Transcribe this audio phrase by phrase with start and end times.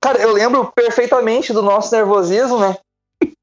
[0.00, 2.78] Cara, eu lembro perfeitamente do nosso nervosismo, né?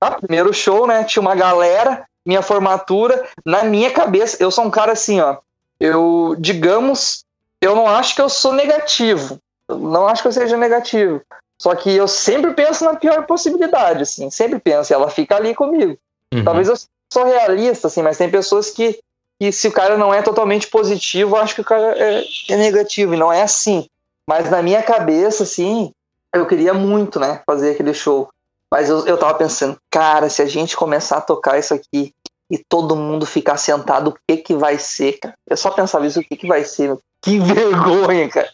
[0.02, 1.04] Ah, primeiro show, né?
[1.04, 3.28] Tinha uma galera, minha formatura.
[3.46, 5.38] Na minha cabeça, eu sou um cara assim, ó.
[5.80, 7.24] Eu, digamos,
[7.62, 9.38] eu não acho que eu sou negativo.
[9.68, 11.22] Eu não acho que eu seja negativo.
[11.64, 14.30] Só que eu sempre penso na pior possibilidade, assim.
[14.30, 14.92] Sempre penso.
[14.92, 15.98] E ela fica ali comigo.
[16.34, 16.44] Uhum.
[16.44, 16.76] Talvez eu
[17.10, 19.00] sou realista, assim, mas tem pessoas que,
[19.40, 22.58] que se o cara não é totalmente positivo, eu acho que o cara é, é
[22.58, 23.14] negativo.
[23.14, 23.88] E não é assim.
[24.28, 25.94] Mas na minha cabeça, assim,
[26.36, 28.28] eu queria muito, né, fazer aquele show.
[28.70, 32.14] Mas eu, eu tava pensando, cara, se a gente começar a tocar isso aqui
[32.52, 35.34] e todo mundo ficar sentado, o que que vai ser, cara?
[35.50, 36.94] Eu só pensava isso, o que que vai ser?
[37.24, 38.50] Que vergonha, cara.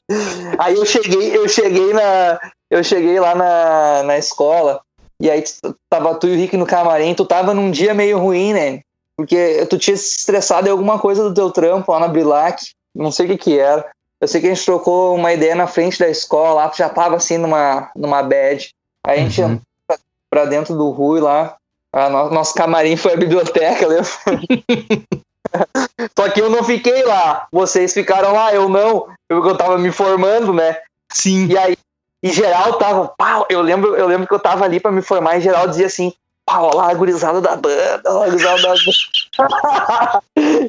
[0.58, 4.82] Aí eu cheguei, eu cheguei na, eu cheguei lá na, na escola
[5.20, 5.44] e aí
[5.90, 8.82] tava tu e o Rick no camarim, tu tava num dia meio ruim, né?
[9.18, 12.64] Porque tu tinha se estressado em alguma coisa do teu trampo lá na Brilac,
[12.96, 13.86] não sei o que que era.
[14.22, 17.16] Eu sei que a gente trocou uma ideia na frente da escola, lá já tava
[17.16, 18.70] assim numa, numa bad.
[19.06, 19.60] Aí a gente uhum.
[19.88, 19.98] pra,
[20.30, 21.58] pra dentro do Rui lá.
[21.92, 24.10] A no, nosso camarim foi a biblioteca, lembra?
[26.18, 27.48] Só que eu não fiquei lá.
[27.52, 29.08] Vocês ficaram lá, eu não.
[29.30, 30.78] Eu, eu tava me formando, né?
[31.12, 31.48] Sim.
[31.48, 31.78] E aí,
[32.24, 33.14] em geral, tava.
[33.50, 36.14] Eu, lembro, eu lembro que eu tava ali pra me formar, em geral dizia assim:
[36.46, 38.84] pau, lá a gurizada da banda, lá a gurizada da banda.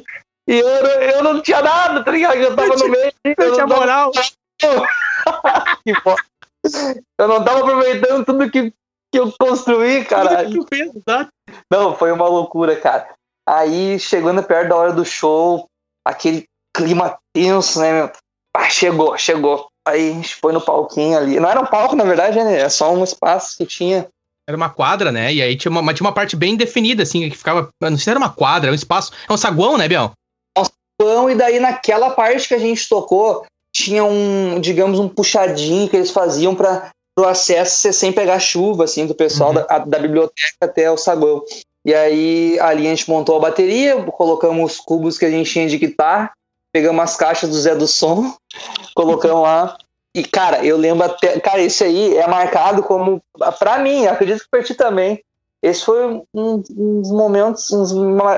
[0.47, 2.35] E eu, eu não tinha nada, tá ligado?
[2.35, 3.13] Eu tava no meio.
[3.23, 4.11] Eu, tinha moral.
[7.17, 8.73] eu não tava aproveitando tudo que,
[9.11, 10.47] que eu construí, cara.
[11.71, 13.07] Não, foi uma loucura, cara.
[13.47, 15.67] Aí, chegando perto da hora do show,
[16.05, 18.11] aquele clima tenso, né, meu?
[18.55, 19.67] Ah, chegou, chegou.
[19.87, 21.39] Aí a gente foi no palquinho ali.
[21.39, 22.59] Não era um palco, na verdade, né?
[22.59, 24.07] É só um espaço que tinha.
[24.47, 25.33] Era uma quadra, né?
[25.33, 27.69] E aí tinha uma, tinha uma parte bem definida, assim, que ficava.
[27.81, 29.11] Não sei se era uma quadra, é um espaço.
[29.27, 30.11] É um saguão, né, Biel?
[31.29, 36.11] e daí naquela parte que a gente tocou, tinha um, digamos, um puxadinho que eles
[36.11, 39.65] faziam para o acesso ser sem pegar chuva, assim, do pessoal uhum.
[39.67, 41.43] da, da biblioteca até o saguão.
[41.85, 45.67] E aí ali a gente montou a bateria, colocamos os cubos que a gente tinha
[45.67, 46.31] de guitarra,
[46.71, 48.35] pegamos as caixas do Zé do Som,
[48.95, 49.77] colocamos lá.
[50.13, 51.39] E, cara, eu lembro até.
[51.39, 53.21] Cara, esse aí é marcado como.
[53.57, 55.23] Pra mim, acredito que pra ti também
[55.61, 57.93] esse foi um, um dos momentos, um dos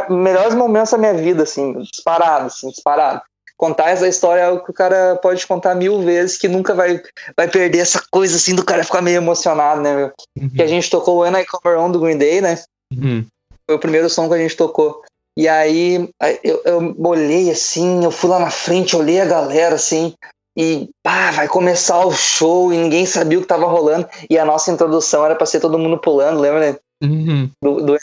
[0.09, 3.21] melhores momentos da minha vida, assim, disparado, assim, disparado.
[3.55, 7.01] Contar essa história é algo que o cara pode contar mil vezes, que nunca vai,
[7.37, 10.11] vai perder essa coisa, assim, do cara ficar meio emocionado, né, meu?
[10.37, 10.49] Uhum.
[10.49, 12.61] Que a gente tocou o When I Come On do Green Day, né?
[12.91, 13.25] Uhum.
[13.67, 15.01] Foi o primeiro som que a gente tocou.
[15.37, 16.09] E aí
[16.43, 20.13] eu, eu olhei assim, eu fui lá na frente, olhei a galera assim,
[20.57, 24.07] e pá, vai começar o show e ninguém sabia o que tava rolando.
[24.29, 26.79] E a nossa introdução era pra ser todo mundo pulando, lembra, né?
[27.03, 27.49] Uhum.
[27.61, 27.97] Do, do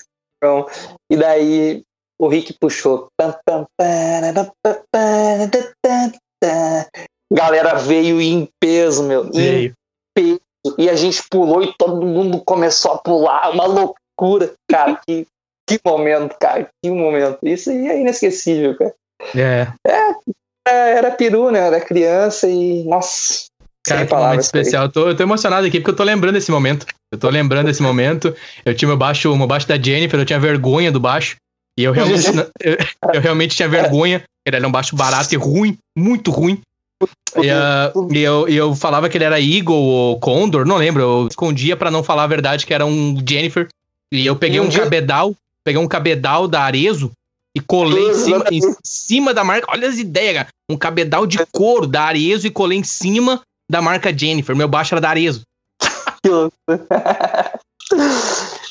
[1.11, 1.83] E daí
[2.19, 3.07] o Rick puxou.
[7.33, 9.31] Galera veio em peso, meu.
[9.31, 9.71] Veio.
[9.71, 9.75] Em
[10.15, 10.77] peso.
[10.77, 13.51] E a gente pulou e todo mundo começou a pular.
[13.51, 14.53] Uma loucura.
[14.69, 15.27] Cara, que,
[15.79, 16.69] que momento, cara.
[16.83, 17.39] Que momento.
[17.43, 18.95] Isso aí é inesquecível, cara.
[19.37, 19.69] É.
[20.67, 21.61] É, era peru, né?
[21.61, 22.85] Era criança e.
[22.85, 23.47] Nossa.
[23.87, 24.85] Cara, que momento especial.
[24.85, 26.87] Eu tô, eu tô emocionado aqui porque eu tô lembrando desse momento.
[27.13, 28.35] Eu tô lembrando desse momento.
[28.65, 31.37] Eu tinha meu baixo, meu baixo da Jennifer, eu tinha vergonha do baixo.
[31.79, 32.27] E eu realmente,
[32.61, 32.77] eu,
[33.15, 34.23] eu, realmente tinha vergonha.
[34.47, 36.61] Ele era um baixo barato e ruim, muito ruim.
[37.37, 41.03] E, uh, e, eu, e eu falava que ele era Eagle ou Condor, não lembro.
[41.03, 43.67] Eu escondia para não falar a verdade que era um Jennifer.
[44.13, 45.35] E eu peguei um, um cabedal,
[45.65, 47.11] peguei um cabedal da Arezo
[47.55, 49.67] e colei em cima, em cima da marca.
[49.71, 50.49] Olha as ideias, cara.
[50.69, 54.55] Um cabedal de couro da Arezo e colei em cima da marca Jennifer.
[54.55, 55.43] Meu baixo era da Arezo.
[56.23, 56.57] que louco.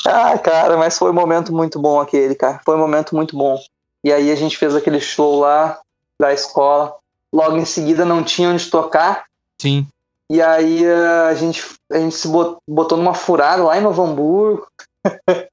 [0.06, 2.62] ah, cara, mas foi um momento muito bom aquele, cara.
[2.64, 3.60] Foi um momento muito bom.
[4.04, 5.80] E aí a gente fez aquele show lá
[6.20, 6.96] da escola.
[7.34, 9.26] Logo em seguida não tinha onde tocar.
[9.62, 9.86] Sim.
[10.32, 14.68] E aí uh, a gente, a gente se botou numa furada lá em Novo Hamburgo.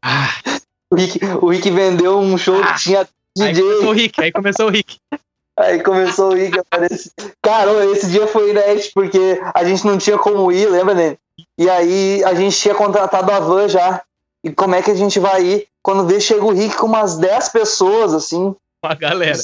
[0.02, 0.28] Ah.
[0.90, 2.72] o, Rick, o Rick vendeu um show ah.
[2.72, 3.62] que tinha DJ.
[3.62, 4.98] Aí começou o Rick, aí começou o Rick.
[5.58, 7.10] Aí começou o Rick aparecer.
[7.42, 11.16] Cara, esse dia foi inédito, porque a gente não tinha como ir, lembra, né?
[11.58, 14.02] E aí a gente tinha contratado a van já.
[14.44, 15.68] E como é que a gente vai ir?
[15.82, 18.54] Quando vê, chega o Rick com umas 10 pessoas, assim.
[18.84, 19.38] Uma galera.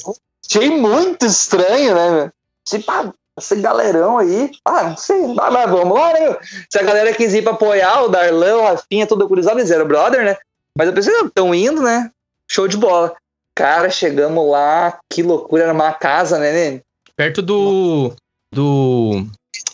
[0.48, 2.82] Achei muito estranho, né, meu?
[2.82, 4.50] Pá, esse galerão aí.
[4.64, 5.34] Ah, não sei.
[5.38, 6.36] Ah, mas vamos lá, né?
[6.70, 9.86] Se a galera quis ir pra apoiar o Darlan, o Rafinha, tudo curizado, eles eram
[9.86, 10.36] brother, né?
[10.76, 12.10] Mas eu pensei, estão indo, né?
[12.50, 13.14] Show de bola.
[13.54, 16.80] Cara, chegamos lá, que loucura, era uma casa, né, né?
[17.14, 18.14] Perto do.
[18.52, 19.26] Do.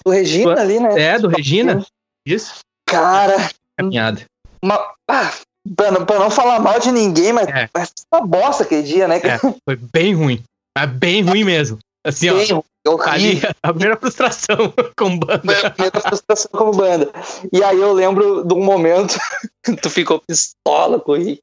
[0.04, 1.00] Do Regina ali, né?
[1.00, 1.84] É, do Regina.
[2.26, 2.58] Isso.
[2.86, 3.50] Cara.
[3.76, 4.24] Caminhada.
[4.62, 5.32] Uma, ah,
[5.76, 7.68] pra, não, pra não falar mal de ninguém, mas, É.
[7.72, 9.18] mas uma bosta aquele dia, né?
[9.18, 10.42] É, foi bem ruim.
[10.76, 11.78] Mas bem ruim mesmo.
[12.04, 12.34] Assim, ó.
[12.34, 12.62] Bem
[13.06, 15.70] Ali, a primeira frustração com Foi a banda.
[15.70, 17.10] primeira frustração como banda.
[17.52, 19.18] E aí eu lembro de um momento
[19.62, 21.42] que tu ficou pistola com o Rick.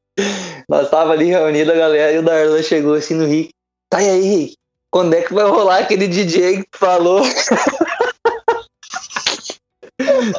[0.68, 3.52] Nós tava ali reunidos a galera e o Darlan chegou assim no Rick.
[3.90, 4.56] Tá aí, Rick?
[4.90, 7.22] Quando é que vai rolar aquele DJ que tu falou?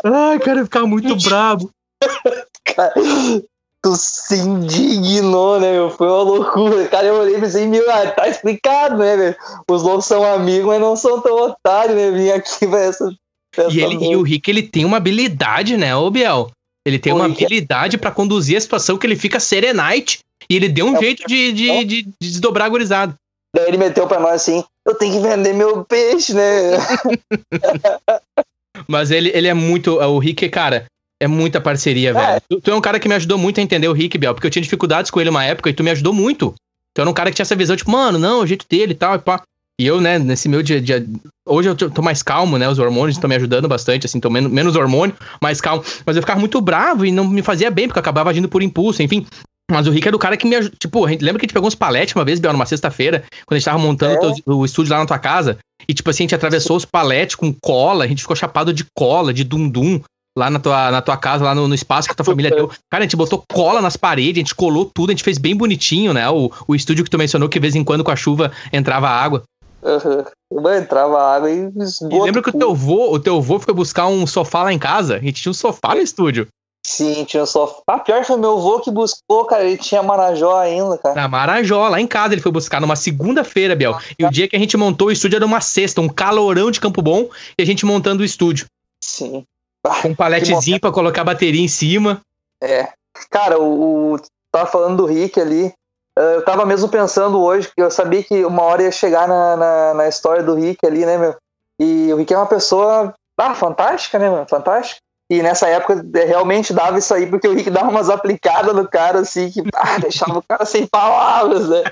[0.04, 1.08] Ai, cara, eu ficava muito.
[2.74, 3.46] Cara, tu
[3.94, 5.90] se indignou, né, meu?
[5.90, 6.88] Foi uma loucura.
[6.88, 9.36] Cara, eu olhei e pensei, meu, ah, tá explicado, né, velho?
[9.70, 12.10] Os loucos são amigos, mas não são tão otários, né?
[12.10, 13.08] Vim aqui pra essa.
[13.56, 16.50] essa E, ele, e o Rick, ele tem uma habilidade, né, ô Biel?
[16.86, 20.20] Ele tem O uma Rick é- habilidade pra conduzir a situação que ele fica serenite
[20.48, 23.14] e ele deu um É jeito de, de, de, de desdobrar a gurizada.
[23.54, 26.42] Daí ele meteu pra nós assim: eu tenho que vender meu peixe, né?
[28.86, 29.98] Mas ele, ele é muito.
[29.98, 30.86] O Rick, cara,
[31.20, 32.40] é muita parceria, velho.
[32.48, 34.46] Tu, tu é um cara que me ajudou muito a entender o Rick, Biel, porque
[34.46, 36.54] eu tinha dificuldades com ele uma época e tu me ajudou muito.
[36.94, 38.96] Tu era um cara que tinha essa visão, tipo, mano, não, o jeito dele e
[38.96, 39.42] tal, e pá.
[39.78, 41.04] E eu, né, nesse meu dia, dia
[41.46, 42.66] Hoje eu tô mais calmo, né?
[42.68, 45.84] Os hormônios estão me ajudando bastante, assim, tô menos, menos hormônio, mais calmo.
[46.04, 48.62] Mas eu ficava muito bravo e não me fazia bem, porque eu acabava agindo por
[48.62, 49.26] impulso, enfim.
[49.70, 50.74] Mas o Rick é do cara que me ajuda.
[50.78, 53.24] Tipo, a gente, lembra que a gente pegou uns paletes uma vez, Biel, numa sexta-feira,
[53.44, 54.16] quando a gente tava montando É.
[54.28, 55.58] o teu- o estúdio lá na tua casa.
[55.88, 58.84] E, tipo assim, a gente atravessou os paletes com cola, a gente ficou chapado de
[58.96, 60.00] cola, de dum-dum,
[60.36, 62.68] lá na tua, na tua casa, lá no, no espaço que a tua família deu.
[62.90, 65.56] Cara, a gente botou cola nas paredes, a gente colou tudo, a gente fez bem
[65.56, 66.28] bonitinho, né?
[66.28, 69.08] O, o estúdio que tu mencionou, que de vez em quando com a chuva entrava
[69.08, 69.42] água.
[69.82, 70.74] Uhum.
[70.74, 72.24] Entrava água e E esgoto.
[72.24, 75.16] lembra que o teu vô, o teu vô foi buscar um sofá lá em casa?
[75.16, 76.46] A gente tinha um sofá no estúdio.
[76.84, 77.82] Sim, tinha um sofá.
[77.88, 79.64] Ah, pior foi meu avô que buscou, cara.
[79.64, 81.14] Ele tinha Marajó ainda, cara.
[81.16, 83.98] Na Marajó, lá em casa, ele foi buscar numa segunda-feira, Biel.
[84.16, 86.80] E o dia que a gente montou o estúdio era uma sexta, um calorão de
[86.80, 87.28] Campo Bom,
[87.58, 88.66] e a gente montando o estúdio.
[89.02, 89.44] Sim.
[90.02, 92.20] Com um paletezinho pra colocar a bateria em cima.
[92.62, 92.88] É.
[93.30, 94.20] Cara, o, o
[94.52, 95.72] tava falando do Rick ali.
[96.18, 99.56] eh, Eu tava mesmo pensando hoje, que eu sabia que uma hora ia chegar na,
[99.56, 101.36] na, na história do Rick ali, né, meu?
[101.78, 104.46] E o Rick é uma pessoa ah, fantástica, né, mano?
[104.48, 105.00] Fantástica.
[105.28, 108.86] E nessa época eh, realmente dava isso aí, porque o Rick dava umas aplicadas no
[108.88, 111.82] cara, assim, que ah, deixava o cara sem palavras, né?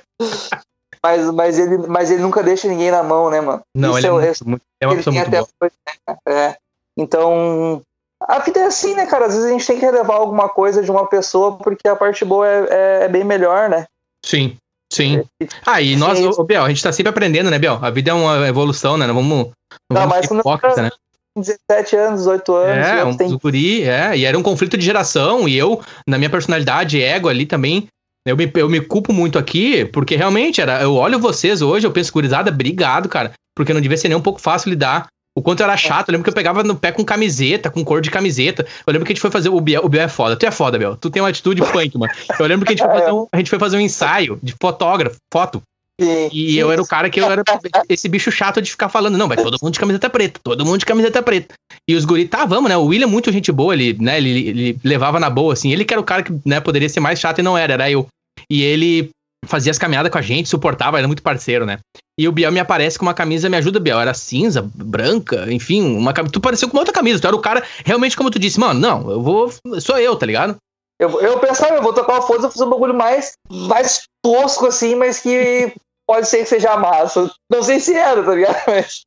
[1.02, 3.60] Mas, mas, ele, mas ele nunca deixa ninguém na mão, né, mano?
[3.74, 5.48] Não, Isso ele é, é muito, é uma pessoa muito boa.
[5.60, 6.16] hoje, né?
[6.26, 6.56] É.
[6.98, 7.82] Então,
[8.22, 9.26] a vida é assim, né, cara?
[9.26, 12.24] Às vezes a gente tem que relevar alguma coisa de uma pessoa porque a parte
[12.24, 13.84] boa é, é- é bem melhor, né?
[14.24, 14.56] Sim,
[14.92, 15.22] sim.
[15.66, 16.30] Ah, e nós, Sim.
[16.36, 17.78] ô, Biel, a gente tá sempre aprendendo, né, Biel?
[17.82, 19.06] A vida é uma evolução, né?
[19.06, 19.52] Não vamos, não
[19.90, 20.90] Não, vamos ser hipócrita, né?
[21.36, 25.58] 17 anos, 18 anos, É, um guri, é, e era um conflito de geração, e
[25.58, 27.88] eu, na minha personalidade ego ali também,
[28.26, 31.90] eu me, eu me culpo muito aqui, porque realmente, era, eu olho vocês hoje, eu
[31.90, 35.08] penso, gurizada, obrigado, cara, porque não devia ser nem um pouco fácil lidar.
[35.36, 37.84] O quanto eu era chato, eu lembro que eu pegava no pé com camiseta, com
[37.84, 38.64] cor de camiseta.
[38.86, 39.48] Eu lembro que a gente foi fazer.
[39.48, 40.36] O Biel, o Biel é foda.
[40.36, 40.96] Tu é foda, Biel.
[40.96, 42.12] Tu tem uma atitude punk, mano.
[42.38, 44.54] Eu lembro que a gente foi fazer um, a gente foi fazer um ensaio de
[44.60, 45.60] fotógrafo, foto.
[46.00, 46.28] Sim.
[46.32, 47.42] E eu era o cara que eu era
[47.88, 50.78] esse bicho chato de ficar falando, não, vai todo mundo de camiseta preta, todo mundo
[50.78, 51.54] de camiseta preta.
[51.88, 52.76] E os guri, tá, vamos, né?
[52.76, 55.72] O William, muito gente boa, ele, né, ele, ele levava na boa, assim.
[55.72, 57.90] Ele que era o cara que, né, poderia ser mais chato e não era, era
[57.90, 58.06] eu.
[58.50, 59.10] E ele
[59.46, 61.78] fazia as caminhadas com a gente, suportava, era muito parceiro, né?
[62.18, 64.00] E o Biel me aparece com uma camisa, me ajuda, Biel.
[64.00, 66.32] Era cinza, branca, enfim, uma camisa.
[66.32, 68.78] Tu pareceu com uma outra camisa, tu era o cara, realmente, como tu disse, mano,
[68.78, 69.52] não, eu vou.
[69.80, 70.56] Sou eu, tá ligado?
[71.00, 74.94] Eu, eu pensava, eu vou tocar uma vou fazer um bagulho mais, mais tosco, assim,
[74.94, 75.72] mas que
[76.06, 77.30] pode ser que seja massa.
[77.50, 78.62] Não sei se era, tá ligado?
[78.66, 79.02] Mas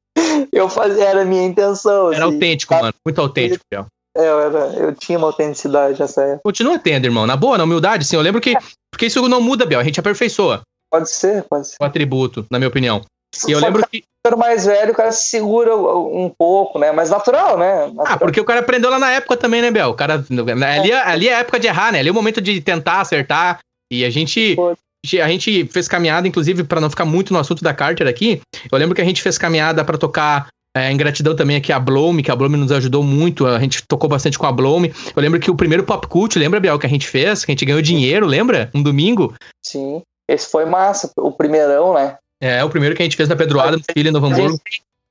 [0.52, 2.12] eu fazia, era a minha intenção.
[2.12, 2.34] Era assim.
[2.34, 2.94] autêntico, mano.
[3.06, 3.86] Muito autêntico, Biel.
[4.18, 6.42] É, eu, era, eu tinha uma autenticidade nessa época.
[6.44, 7.28] Continua tendo, irmão.
[7.28, 8.16] Na boa, na humildade, sim.
[8.16, 8.56] Eu lembro que.
[8.92, 9.80] Porque isso não muda, Biel.
[9.80, 11.76] A gente aperfeiçoa Pode ser, pode ser.
[11.80, 13.02] o atributo, na minha opinião.
[13.48, 16.92] E eu Só lembro que ficando mais velho, o cara se segura um pouco, né?
[16.92, 17.88] Mas natural, né?
[17.88, 18.06] Natural.
[18.08, 19.90] Ah, porque o cara aprendeu lá na época também, né, Bel?
[19.90, 20.24] O cara.
[20.76, 22.00] Ali, ali é a época de errar, né?
[22.00, 23.60] Ali é o momento de tentar acertar.
[23.92, 24.56] E a gente.
[25.22, 28.42] A gente fez caminhada, inclusive, pra não ficar muito no assunto da Carter aqui.
[28.70, 30.48] Eu lembro que a gente fez caminhada pra tocar.
[30.78, 33.46] É, em gratidão também aqui a Blome, que a Blome nos ajudou muito.
[33.48, 34.94] A gente tocou bastante com a Blome.
[35.16, 37.44] Eu lembro que o primeiro Pop Cult, lembra, Biel, que a gente fez?
[37.44, 38.70] Que a gente ganhou dinheiro, lembra?
[38.74, 39.34] Um domingo.
[39.66, 40.02] Sim.
[40.30, 42.18] Esse foi massa, o primeirão, né?
[42.42, 44.60] É, o primeiro que a gente fez na Pedroada, no Filho, A Hamburgo.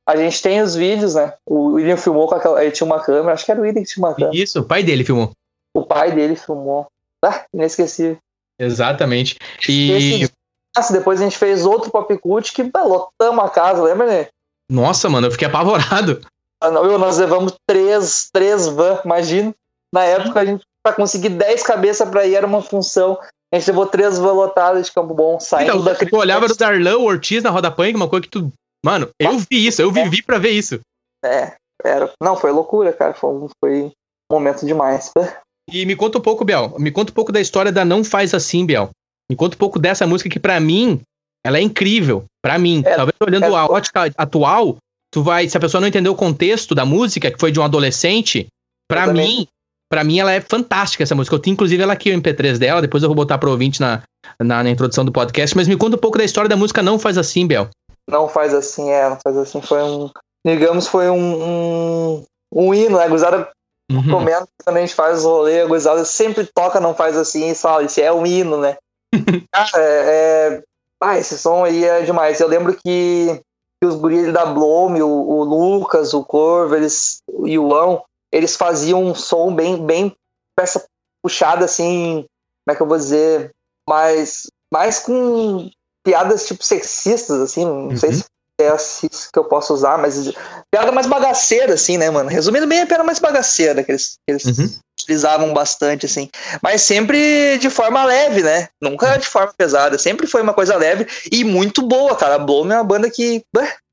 [0.07, 1.33] a gente tem os vídeos, né?
[1.47, 2.63] O William filmou com aquela.
[2.63, 4.37] Ele tinha uma câmera, acho que era o William que tinha uma câmera.
[4.37, 5.33] Isso, o pai dele filmou.
[5.75, 6.87] O pai dele filmou.
[7.25, 8.19] Ah, inesquecível.
[8.61, 9.37] Exatamente.
[9.69, 9.91] E.
[10.23, 10.33] Esse-
[10.77, 14.27] Nossa, depois a gente fez outro pop cult que lotamos a casa, lembra, né?
[14.71, 16.21] Nossa, mano, eu fiquei apavorado.
[16.63, 19.55] Ah, não, eu- Nós levamos três, três van, imagina.
[19.95, 23.19] Na época, a gente, pra conseguir 10 cabeças pra ir, era uma função.
[23.53, 26.57] A gente levou três van lotadas de Campo Bom, saindo Então, da tu olhava do
[26.57, 28.53] Darlan, o Ortiz na roda punk, uma coisa que tu.
[28.85, 30.81] Mano, eu vi isso, eu vivi pra ver isso.
[31.25, 31.55] É,
[31.85, 32.11] era.
[32.23, 33.15] Não, foi loucura, cara.
[33.15, 33.93] Foi, um- foi,
[34.31, 35.11] momento demais.
[35.69, 36.77] E me conta um pouco, Biel.
[36.79, 38.91] Me conta um pouco da história da Não Faz Assim, Biel.
[39.29, 41.01] Me conta um pouco dessa música que, para mim,
[41.47, 42.25] ela é incrível.
[42.43, 42.83] para mim.
[42.85, 44.77] É, Talvez olhando é, a ótica atual,
[45.13, 45.49] tu vai.
[45.49, 48.49] Se a pessoa não entender o contexto da música, que foi de um adolescente,
[48.89, 49.47] para mim,
[49.89, 51.37] para mim ela é fantástica essa música.
[51.37, 54.03] Eu tenho inclusive ela aqui, o MP3 dela, depois eu vou botar pro ouvinte na,
[54.41, 56.99] na, na, introdução do podcast, mas me conta um pouco da história da música Não
[56.99, 57.69] Faz Assim, Bel.
[58.09, 60.11] Não Faz Assim, é, Não Faz Assim foi um,
[60.45, 63.49] digamos, foi um, um, um hino, né, a gurizada
[63.91, 64.11] uhum.
[64.11, 67.55] comenta quando a gente faz o rolê, a gurizada sempre toca Não Faz Assim e
[67.55, 68.77] fala, isso é um hino, né.
[69.53, 70.63] Cara, é, é,
[71.01, 72.41] ah, esse som aí é demais.
[72.41, 73.41] Eu lembro que,
[73.81, 79.03] que os guris da Blome, o, o Lucas, o Corvo, eles, o Iuão, eles faziam
[79.03, 80.15] um som bem, bem
[80.57, 80.85] peça
[81.23, 82.25] puxada, assim,
[82.65, 83.51] como é que eu vou dizer,
[83.89, 85.69] mais, mais com
[86.05, 87.97] piadas tipo sexistas, assim, não uhum.
[87.97, 88.25] sei se
[88.61, 90.33] é assim que eu posso usar, mas
[90.73, 92.31] piada mais bagaceira, assim, né, mano?
[92.31, 94.71] Resumindo bem, a piada mais bagaceira que eles, que eles uhum.
[94.99, 96.29] utilizavam bastante, assim.
[96.63, 98.69] Mas sempre de forma leve, né?
[98.81, 99.19] Nunca uhum.
[99.19, 99.99] de forma pesada.
[99.99, 102.37] Sempre foi uma coisa leve e muito boa, cara.
[102.37, 103.43] A Bloom é uma banda que.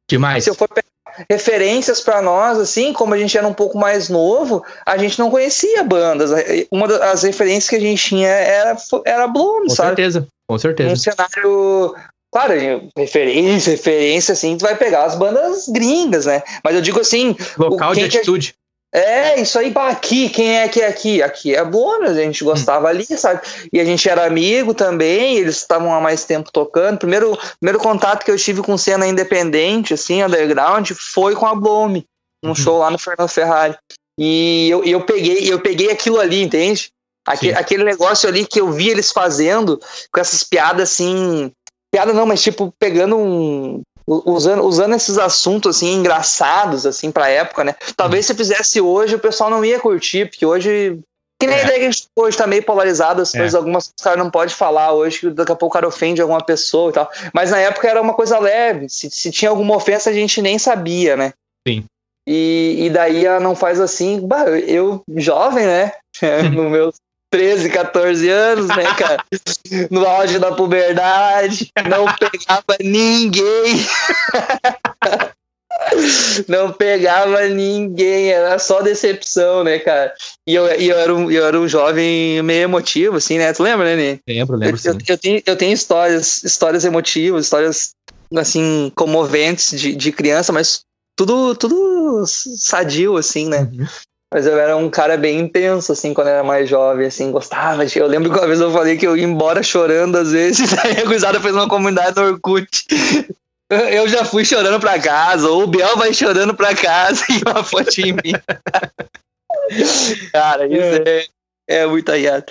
[0.09, 0.43] Demais.
[0.43, 0.87] Se eu for pegar
[1.29, 5.29] referências para nós, assim, como a gente era um pouco mais novo, a gente não
[5.29, 6.31] conhecia bandas.
[6.71, 9.89] Uma das referências que a gente tinha era, era Bloom, com sabe?
[9.89, 10.93] Com certeza, com certeza.
[10.93, 11.95] Um cenário.
[12.33, 12.53] Claro,
[12.97, 16.41] referência, referência, assim, tu vai pegar as bandas gringas, né?
[16.63, 17.35] Mas eu digo assim.
[17.59, 18.55] Local de atitude.
[18.91, 21.21] É, isso aí, aqui, quem é que é aqui?
[21.21, 23.41] Aqui é bônus, a gente gostava ali, sabe?
[23.71, 26.97] E a gente era amigo também, eles estavam há mais tempo tocando.
[26.99, 32.05] Primeiro, primeiro contato que eu tive com cena independente, assim, underground, foi com a Blome,
[32.43, 32.55] um uhum.
[32.55, 33.75] show lá no Fernando Ferrari.
[34.17, 36.91] E eu, eu peguei, eu peguei aquilo ali, entende?
[37.25, 39.79] Aquele, aquele negócio ali que eu vi eles fazendo,
[40.11, 41.51] com essas piadas assim.
[41.93, 47.63] Piada não, mas tipo, pegando um, usando, usando esses assuntos assim engraçados assim para época,
[47.63, 47.75] né?
[47.95, 50.97] Talvez se fizesse hoje o pessoal não ia curtir, porque hoje
[51.39, 51.61] que nem é.
[51.61, 53.37] a ideia que a gente hoje tá meio polarizado, as é.
[53.37, 55.87] coisas, algumas coisas o cara não pode falar hoje, que daqui a pouco o cara
[55.87, 57.11] ofende alguma pessoa e tal.
[57.31, 58.89] Mas na época era uma coisa leve.
[58.89, 61.33] Se, se tinha alguma ofensa, a gente nem sabia, né?
[61.67, 61.83] Sim.
[62.27, 65.91] E, e daí a não faz assim, bah, eu, jovem, né?
[66.51, 66.95] no meus
[67.33, 69.23] 13, 14 anos, né, cara?
[69.89, 73.83] No auge da puberdade, não pegava ninguém.
[76.47, 80.13] não pegava ninguém, era só decepção, né, cara?
[80.47, 83.51] E eu, e eu, era, um, eu era um jovem meio emotivo, assim, né?
[83.51, 84.19] Tu lembra, né, Nê?
[84.31, 84.79] Lembro, lembro.
[84.85, 87.95] Eu, eu, eu, tenho, eu tenho histórias, histórias emotivas, histórias,
[88.35, 90.81] assim, comoventes de, de criança, mas
[91.17, 93.67] tudo, tudo sadio, assim, né?
[93.71, 93.87] Uhum.
[94.33, 97.85] Mas eu era um cara bem intenso, assim, quando eu era mais jovem, assim, gostava
[97.85, 97.99] de...
[97.99, 100.99] Eu lembro que uma vez eu falei que eu ia embora chorando às vezes, aí
[100.99, 102.67] a gurizada fez uma comunidade no Orkut.
[103.71, 107.63] Eu já fui chorando pra casa, ou o Biel vai chorando pra casa e uma
[107.63, 108.33] fotinha em mim.
[110.31, 111.25] cara, isso é,
[111.67, 112.45] é, é muito aiado.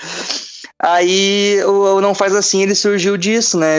[0.81, 3.79] Aí o Não Faz Assim, ele surgiu disso, né?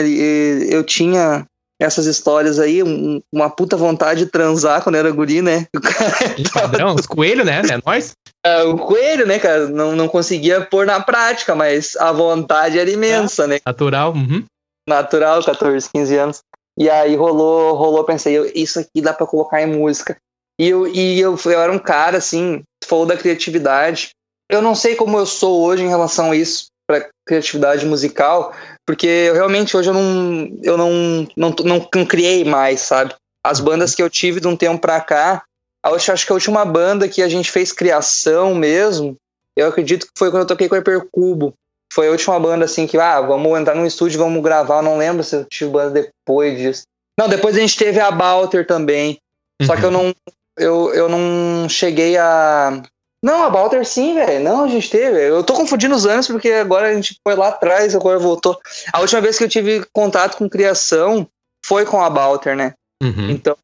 [0.70, 1.44] Eu tinha
[1.80, 5.66] essas histórias aí, um, uma puta vontade de transar quando era guri, né?
[6.52, 7.62] Padrão, os coelhos, né?
[7.70, 8.12] É nóis.
[8.44, 9.68] É, o coelho, né, cara?
[9.68, 13.60] Não, não conseguia pôr na prática, mas a vontade era imensa, é, né?
[13.66, 14.12] Natural.
[14.12, 14.44] Uhum.
[14.88, 16.40] Natural, 14, 15 anos.
[16.78, 20.16] E aí rolou, rolou, pensei, isso aqui dá pra colocar em música.
[20.60, 24.10] E eu, e eu, eu era um cara, assim, falou da criatividade.
[24.50, 28.54] Eu não sei como eu sou hoje em relação a isso, pra criatividade musical,
[28.86, 33.14] porque eu, realmente hoje eu não, eu não, não, não, não criei mais, sabe?
[33.42, 35.42] As bandas que eu tive de um tempo pra cá,
[35.82, 39.16] acho, acho que a última banda que a gente fez criação mesmo,
[39.56, 41.54] eu acredito que foi quando eu toquei com o Hypercubo.
[41.92, 44.78] Foi a última banda assim que, ah, vamos entrar num estúdio, vamos gravar.
[44.78, 46.84] Eu não lembro se eu tive banda depois disso.
[47.16, 49.20] Não, depois a gente teve a Balter também.
[49.60, 49.66] Uhum.
[49.66, 50.02] Só que eu uhum.
[50.02, 50.14] não,
[50.58, 52.82] eu, eu não cheguei a,
[53.24, 54.44] não, a Balter sim, velho.
[54.44, 55.18] Não, a gente teve.
[55.18, 58.60] Eu tô confundindo os anos porque agora a gente foi lá atrás, agora voltou.
[58.92, 61.26] A última vez que eu tive contato com criação
[61.64, 62.74] foi com a Balter, né?
[63.02, 63.30] Uhum.
[63.30, 63.56] Então,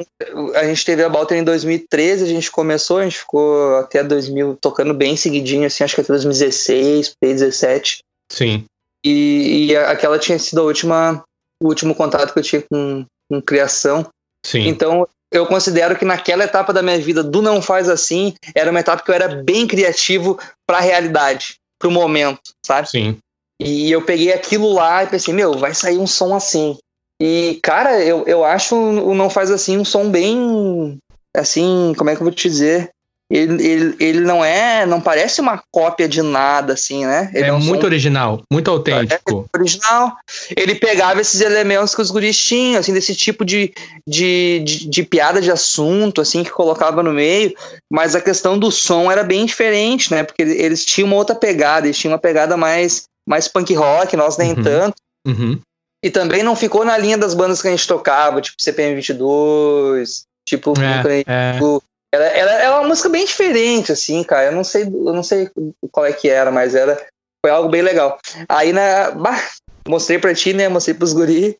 [0.55, 4.57] a gente teve a Balter em 2013, a gente começou, a gente ficou até 2000
[4.59, 7.99] tocando bem seguidinho, assim, acho que até 2016, P17.
[8.33, 8.65] Sim.
[9.05, 11.23] E, e aquela tinha sido a última,
[11.63, 14.07] o último contato que eu tive com, com criação.
[14.43, 14.69] Sim.
[14.69, 18.81] Então, eu considero que naquela etapa da minha vida do não faz assim, era uma
[18.81, 22.91] etapa que eu era bem criativo para a realidade, para o momento, sabe?
[22.91, 23.19] Sim.
[23.61, 26.79] E eu peguei aquilo lá e pensei, meu, vai sair um som assim.
[27.21, 30.99] E, cara, eu, eu acho o não faz assim um som bem.
[31.37, 32.91] Assim, como é que eu vou te dizer?
[33.31, 37.31] Ele, ele, ele não é, não parece uma cópia de nada, assim, né?
[37.33, 37.87] Ele é muito som...
[37.87, 39.49] original, muito autêntico.
[39.55, 40.17] É original.
[40.57, 43.73] Ele pegava esses elementos que os guris tinham, assim, desse tipo de,
[44.05, 47.55] de, de, de, piada de assunto, assim, que colocava no meio,
[47.91, 50.25] mas a questão do som era bem diferente, né?
[50.25, 54.37] Porque eles tinham uma outra pegada, eles tinham uma pegada mais, mais punk rock, nós
[54.37, 54.63] nem uhum.
[54.65, 54.97] tanto.
[55.25, 55.61] Uhum.
[56.05, 60.23] E também não ficou na linha das bandas que a gente tocava, tipo CPM 22,
[60.49, 61.53] tipo, é, é.
[61.53, 61.81] tipo
[62.13, 64.47] ela, ela, ela, é uma música bem diferente, assim, cara.
[64.47, 65.49] Eu não sei, eu não sei
[65.93, 66.97] qual é que era, mas era,
[67.45, 68.19] foi algo bem legal.
[68.49, 69.13] Aí na.
[69.13, 69.43] Bah,
[69.87, 70.69] mostrei pra ti, né?
[70.69, 71.57] Mostrei pros guri.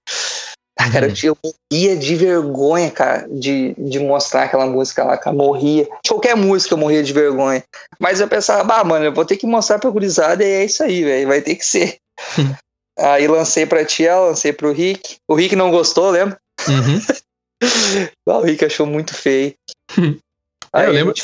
[0.79, 5.37] Ah, cara, eu, eu morria de vergonha, cara, de, de mostrar aquela música lá, cara.
[5.37, 5.85] Morria.
[6.03, 7.63] De qualquer música eu morria de vergonha.
[7.99, 10.83] Mas eu pensava, bah, mano, eu vou ter que mostrar pra gurizada e é isso
[10.83, 11.29] aí, velho.
[11.29, 11.99] Vai ter que ser.
[12.99, 15.17] aí lancei pra tia, lancei pro Rick.
[15.29, 16.39] O Rick não gostou, lembra?
[16.67, 17.01] Uhum.
[18.27, 19.55] o Rick achou muito feio.
[20.75, 21.15] É, eu, lembro,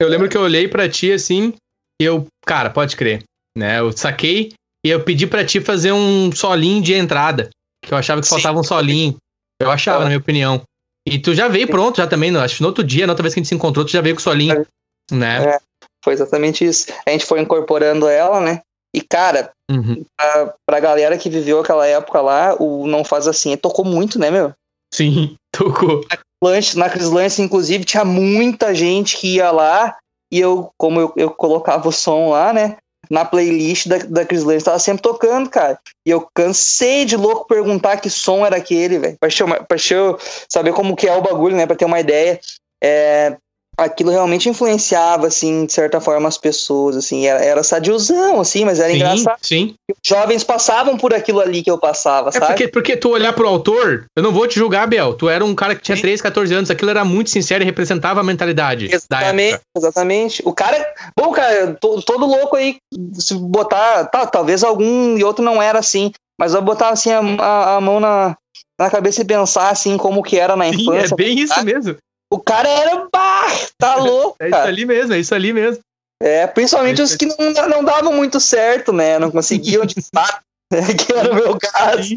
[0.00, 1.54] eu lembro que eu olhei para ti assim
[2.00, 3.22] e eu, cara, pode crer,
[3.56, 3.78] né?
[3.78, 4.52] Eu saquei
[4.84, 7.50] e eu pedi para ti fazer um solinho de entrada,
[7.84, 8.34] que eu achava que Sim.
[8.34, 9.16] faltava um solinho.
[9.60, 10.62] Eu achava, na minha opinião.
[11.06, 13.32] E tu já veio pronto, já também, acho que no outro dia, na outra vez
[13.32, 14.66] que a gente se encontrou, tu já veio com o solinho,
[15.10, 15.14] é.
[15.14, 15.54] né?
[15.54, 15.58] É,
[16.04, 16.86] foi exatamente isso.
[17.06, 18.60] A gente foi incorporando ela, né?
[18.94, 20.04] E, cara, uhum.
[20.16, 24.30] pra, pra galera que viveu aquela época lá, o Não Faz Assim tocou muito, né,
[24.30, 24.52] meu?
[24.92, 26.04] Sim, tocou
[26.42, 29.96] lanche, na Cris Lance, inclusive, tinha muita gente que ia lá
[30.32, 32.76] e eu, como eu, eu colocava o som lá, né?
[33.08, 35.78] Na playlist da, da Chris Lance, tava sempre tocando, cara.
[36.04, 39.16] E eu cansei de louco perguntar que som era aquele, velho.
[39.18, 39.28] Pra,
[39.64, 41.66] pra eu saber como que é o bagulho, né?
[41.66, 42.40] Pra ter uma ideia.
[42.82, 43.36] É,
[43.76, 48.80] aquilo realmente influenciava, assim, de certa forma, as pessoas, assim, era, era sadiozão, assim, mas
[48.80, 49.38] era sim, engraçado.
[49.42, 49.74] Sim.
[50.04, 52.46] Jovens passavam por aquilo ali que eu passava, é sabe?
[52.46, 55.54] Porque, porque tu olhar pro autor, eu não vou te julgar, Bel, tu era um
[55.54, 56.02] cara que tinha sim.
[56.02, 60.42] 13, 14 anos, aquilo era muito sincero e representava a mentalidade Exatamente, exatamente.
[60.44, 60.84] O cara,
[61.18, 62.76] bom, cara, todo, todo louco aí,
[63.14, 67.20] se botar, tá, talvez algum e outro não era assim, mas eu botar, assim, a,
[67.20, 68.36] a, a mão na,
[68.78, 71.08] na cabeça e pensar, assim, como que era na infância.
[71.08, 71.96] Sim, é bem isso mesmo.
[72.32, 73.08] O cara era.
[73.12, 73.46] Bah,
[73.78, 74.36] tá louco.
[74.40, 75.80] É isso ali mesmo, é isso ali mesmo.
[76.22, 79.18] É, principalmente é os que não, não davam muito certo, né?
[79.18, 80.40] Não conseguiam de fato,
[80.72, 80.94] né?
[80.94, 82.16] que era o meu caso.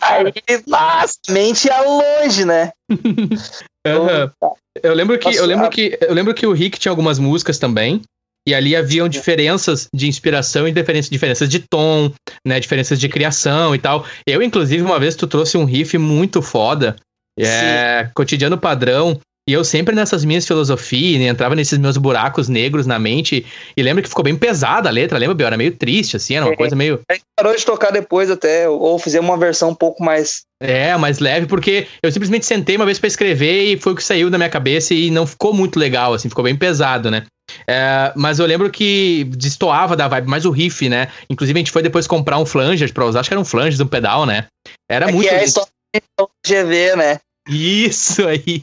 [0.00, 0.32] Aí,
[0.66, 2.72] mas, mente ia longe, né?
[3.86, 4.52] Uhum.
[4.82, 8.02] Eu lembro que eu lembro que eu lembro que o Rick tinha algumas músicas também.
[8.44, 12.12] E ali haviam diferenças de inspiração e diferenças, diferenças de tom,
[12.44, 12.58] né?
[12.58, 14.04] Diferenças de criação e tal.
[14.26, 16.96] Eu, inclusive, uma vez tu trouxe um riff muito foda
[17.38, 18.10] é, Sim.
[18.14, 19.18] cotidiano padrão.
[19.48, 23.46] E eu sempre nessas minhas filosofias, né, entrava nesses meus buracos negros na mente.
[23.76, 25.46] E lembro que ficou bem pesada a letra, lembra, Biel?
[25.46, 27.00] Era meio triste, assim, era uma é, coisa meio.
[27.08, 30.42] A gente parou de tocar depois até, ou fizemos uma versão um pouco mais.
[30.60, 34.02] É, mais leve, porque eu simplesmente sentei uma vez para escrever e foi o que
[34.02, 37.24] saiu da minha cabeça e não ficou muito legal, assim, ficou bem pesado, né?
[37.68, 41.08] É, mas eu lembro que destoava da vibe, mais o riff, né?
[41.30, 43.80] Inclusive a gente foi depois comprar um flanger pra usar, acho que era um flanger,
[43.80, 44.46] um pedal, né?
[44.90, 45.28] Era é muito.
[45.28, 45.70] Que é a história
[46.18, 47.20] do GV, né?
[47.48, 48.62] Isso aí.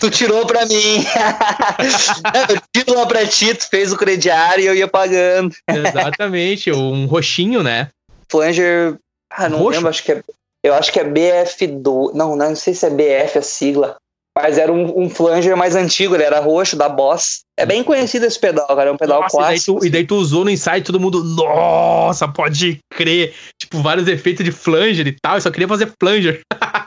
[0.00, 1.04] Tu tirou pra mim.
[2.48, 5.54] eu tiro lá pra ti, tu fez o crediário e eu ia pagando.
[5.68, 7.88] Exatamente, um roxinho, né?
[8.30, 8.96] Flanger.
[9.30, 9.70] Ah, não Roxo?
[9.72, 10.22] lembro, acho que é.
[10.64, 12.14] Eu acho que é BF2.
[12.14, 13.96] Não, não sei se é BF a sigla.
[14.36, 17.40] Mas era um, um flanger mais antigo, ele era roxo, da Boss.
[17.58, 18.88] É bem conhecido esse pedal, cara.
[18.88, 19.78] É um pedal nossa, clássico.
[19.78, 23.34] E daí, tu, e daí tu usou no insight todo mundo, nossa, pode crer.
[23.60, 25.34] Tipo, vários efeitos de flanger e tal.
[25.34, 26.40] Eu só queria fazer flanger.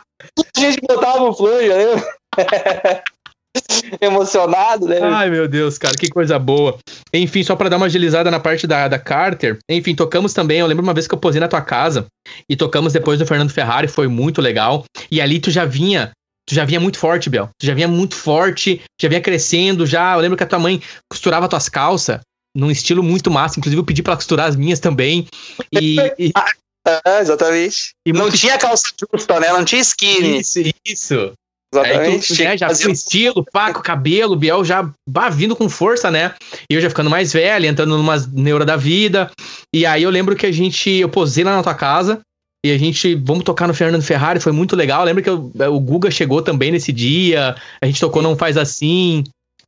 [0.58, 2.04] a gente botava o flange, né?
[4.02, 5.00] Emocionado, né?
[5.02, 6.78] Ai, meu Deus, cara, que coisa boa.
[7.14, 9.60] Enfim, só para dar uma agilizada na parte da, da Carter.
[9.70, 10.60] Enfim, tocamos também.
[10.60, 12.08] Eu lembro uma vez que eu posei na tua casa
[12.50, 14.86] e tocamos depois do Fernando Ferrari, foi muito legal.
[15.12, 16.12] E ali tu já vinha
[16.48, 17.50] tu já vinha muito forte, Bel.
[17.60, 20.14] Tu já vinha muito forte, já vinha crescendo, já.
[20.16, 22.20] Eu lembro que a tua mãe costurava tuas calças
[22.56, 23.60] num estilo muito massa.
[23.60, 25.28] Inclusive, eu pedi pra costurar as minhas também.
[25.72, 25.98] E.
[26.20, 26.32] e...
[26.86, 27.96] Ah, exatamente.
[28.06, 28.38] E não muito...
[28.38, 29.52] tinha calça justa, né?
[29.52, 30.40] Não tinha skinny.
[30.40, 31.34] Isso, isso.
[31.74, 32.32] Exatamente.
[32.32, 36.12] Aí tu, né, já com estilo, pá, com cabelo, Biel já bah, vindo com força,
[36.12, 36.36] né?
[36.70, 39.32] E eu já ficando mais velho, entrando numa neura da vida.
[39.74, 42.22] E aí eu lembro que a gente, eu posei lá na tua casa,
[42.66, 45.04] e a gente, vamos tocar no Fernando Ferrari, foi muito legal.
[45.04, 49.24] Lembra que eu, o Guga chegou também nesse dia, a gente tocou Não Faz Assim.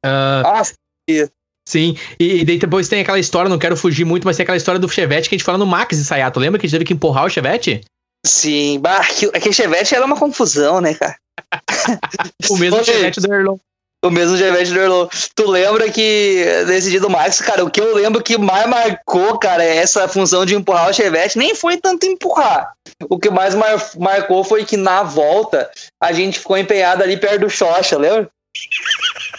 [0.06, 1.28] Uh, ah, sim.
[1.74, 4.80] E, e daí depois tem aquela história, não quero fugir muito, mas tem aquela história
[4.80, 6.40] do Chevette que a gente fala no Max de Sayato.
[6.40, 7.82] Lembra que a gente teve que empurrar o Chevette?
[8.26, 9.02] Sim, bah,
[9.34, 11.16] aquele Chevette era uma confusão, né, cara?
[12.50, 13.58] o mesmo Chevette do Erlon.
[14.04, 15.08] O mesmo Chevette do Erlon.
[15.36, 19.38] Tu lembra que nesse dia do Max, cara, o que eu lembro que mais marcou,
[19.40, 21.38] cara, é essa função de empurrar o Chevette.
[21.38, 22.74] Nem foi tanto empurrar.
[23.10, 27.42] O que mais mar marcou foi que na volta a gente ficou empenhado ali perto
[27.42, 28.30] do Xoxa, lembra?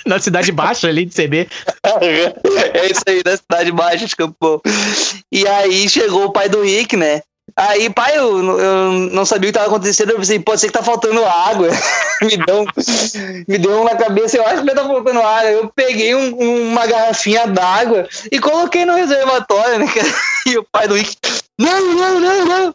[0.05, 1.49] Na cidade baixa ali de CB.
[2.75, 4.61] É isso aí, da cidade baixa de Campo
[5.31, 7.22] E aí chegou o pai do Rick, né?
[7.55, 10.11] Aí, pai, eu, eu não sabia o que estava acontecendo.
[10.11, 11.68] Eu pensei, pode ser que tá faltando água.
[12.20, 12.66] me, deu,
[13.49, 14.37] me deu um na cabeça.
[14.37, 15.51] Eu acho que tá faltando água.
[15.51, 19.87] Eu peguei um, uma garrafinha d'água e coloquei no reservatório, né,
[20.46, 21.16] E o pai do Rick,
[21.59, 22.75] não, não, não, não.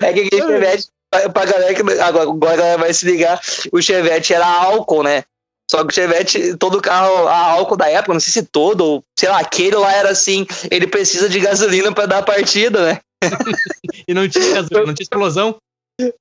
[0.00, 0.88] É que aquele chevette,
[1.32, 3.40] pra galera que agora, agora a galera vai se ligar,
[3.72, 5.22] o chevette era álcool, né?
[5.70, 9.02] Só que o Chevette, todo carro a álcool da época, não sei se todo, ou
[9.18, 13.00] sei lá, aquele lá era assim, ele precisa de gasolina para dar a partida, né?
[14.06, 15.56] e não tinha gasolina, não tinha explosão.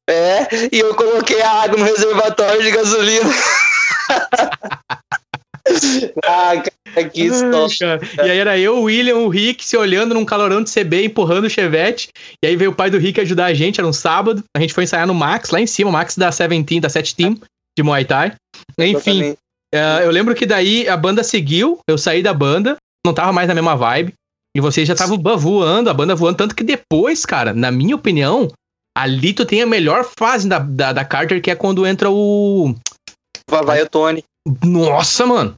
[0.07, 3.29] É, e eu coloquei a água no reservatório de gasolina.
[6.25, 7.99] ah, cara, que história.
[8.17, 11.45] E aí era eu, o William, o Rick se olhando num calorão de CB, empurrando
[11.45, 12.09] o Chevette.
[12.43, 14.43] E aí veio o pai do Rick ajudar a gente, era um sábado.
[14.55, 17.15] A gente foi ensaiar no Max, lá em cima, o Max da Seventeen, da Set
[17.15, 17.37] Team
[17.77, 18.35] de Muay Thai.
[18.77, 23.31] Enfim, uh, eu lembro que daí a banda seguiu, eu saí da banda, não tava
[23.31, 24.13] mais na mesma vibe.
[24.55, 26.37] E vocês já estavam voando, a banda voando.
[26.37, 28.47] Tanto que depois, cara, na minha opinião,
[28.95, 32.75] ali tu tem a melhor fase da, da, da Carter, que é quando entra o.
[33.49, 34.23] Vai o Tony.
[34.63, 35.55] Nossa, mano.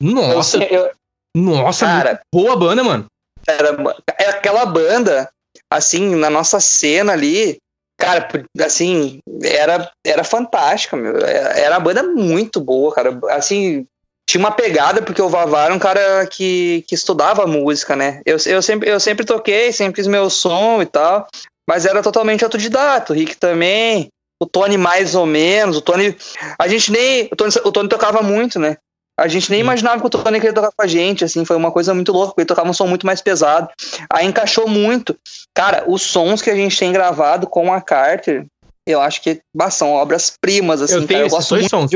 [0.00, 0.62] Nossa.
[0.62, 0.90] Eu,
[1.36, 3.06] Nossa, cara, boa banda, mano.
[3.46, 3.76] Era,
[4.18, 5.28] é aquela banda,
[5.70, 7.58] assim, na nossa cena ali,
[7.98, 8.28] Cara,
[8.60, 11.16] assim, era, era fantástica, meu.
[11.18, 13.18] É, era uma banda muito boa, cara.
[13.30, 13.86] Assim,
[14.28, 18.20] tinha uma pegada, porque o Vavá era um cara que, que estudava música, né?
[18.26, 21.26] Eu, eu, sempre, eu sempre toquei, sempre fiz meu som e tal,
[21.68, 23.12] mas era totalmente autodidata.
[23.12, 24.08] O Rick também,
[24.40, 25.76] o Tony mais ou menos.
[25.76, 26.16] O Tony.
[26.58, 27.28] A gente nem.
[27.32, 28.76] O Tony, o Tony tocava muito, né?
[29.18, 31.72] A gente nem imaginava que o Tony queria tocar com a gente, assim, foi uma
[31.72, 33.68] coisa muito louca, porque ele tocava um som muito mais pesado.
[34.12, 35.16] Aí encaixou muito.
[35.54, 38.44] Cara, os sons que a gente tem gravado com a Carter,
[38.86, 41.90] eu acho que bah, são obras-primas, assim, eu tenho cara, eu gosto dois sons.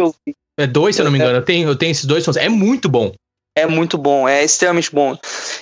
[0.58, 1.36] É dois, se eu não me engano.
[1.36, 2.36] Eu tenho, eu tenho esses dois sons.
[2.36, 3.12] É muito bom.
[3.56, 5.18] É muito bom, é extremamente bom.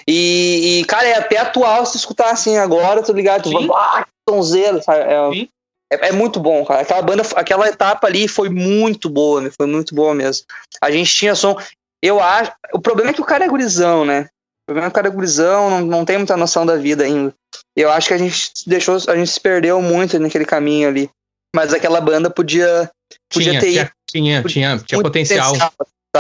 [0.07, 3.45] E, e cara, é até atual se escutar assim agora, tô ligado?
[3.45, 5.01] Tu vai, ah, sonzeiro, sabe?
[5.01, 5.49] É, Sim.
[5.91, 6.83] É, é, muito bom, cara.
[6.83, 9.51] Aquela banda, aquela etapa ali foi muito boa, né?
[9.57, 10.47] Foi muito boa mesmo.
[10.81, 11.57] A gente tinha som.
[12.03, 12.53] Eu acho.
[12.73, 14.23] O problema é que o cara é gurizão, né?
[14.23, 17.05] O problema é que o cara é gurizão, não, não tem muita noção da vida
[17.05, 17.35] ainda.
[17.75, 18.99] Eu acho que a gente deixou.
[19.09, 21.11] A gente se perdeu muito naquele caminho ali.
[21.55, 22.91] Mas aquela banda podia.
[23.33, 25.53] Podia tinha, ter tinha, tinha, tinha, tinha potencial.
[25.53, 25.73] potencial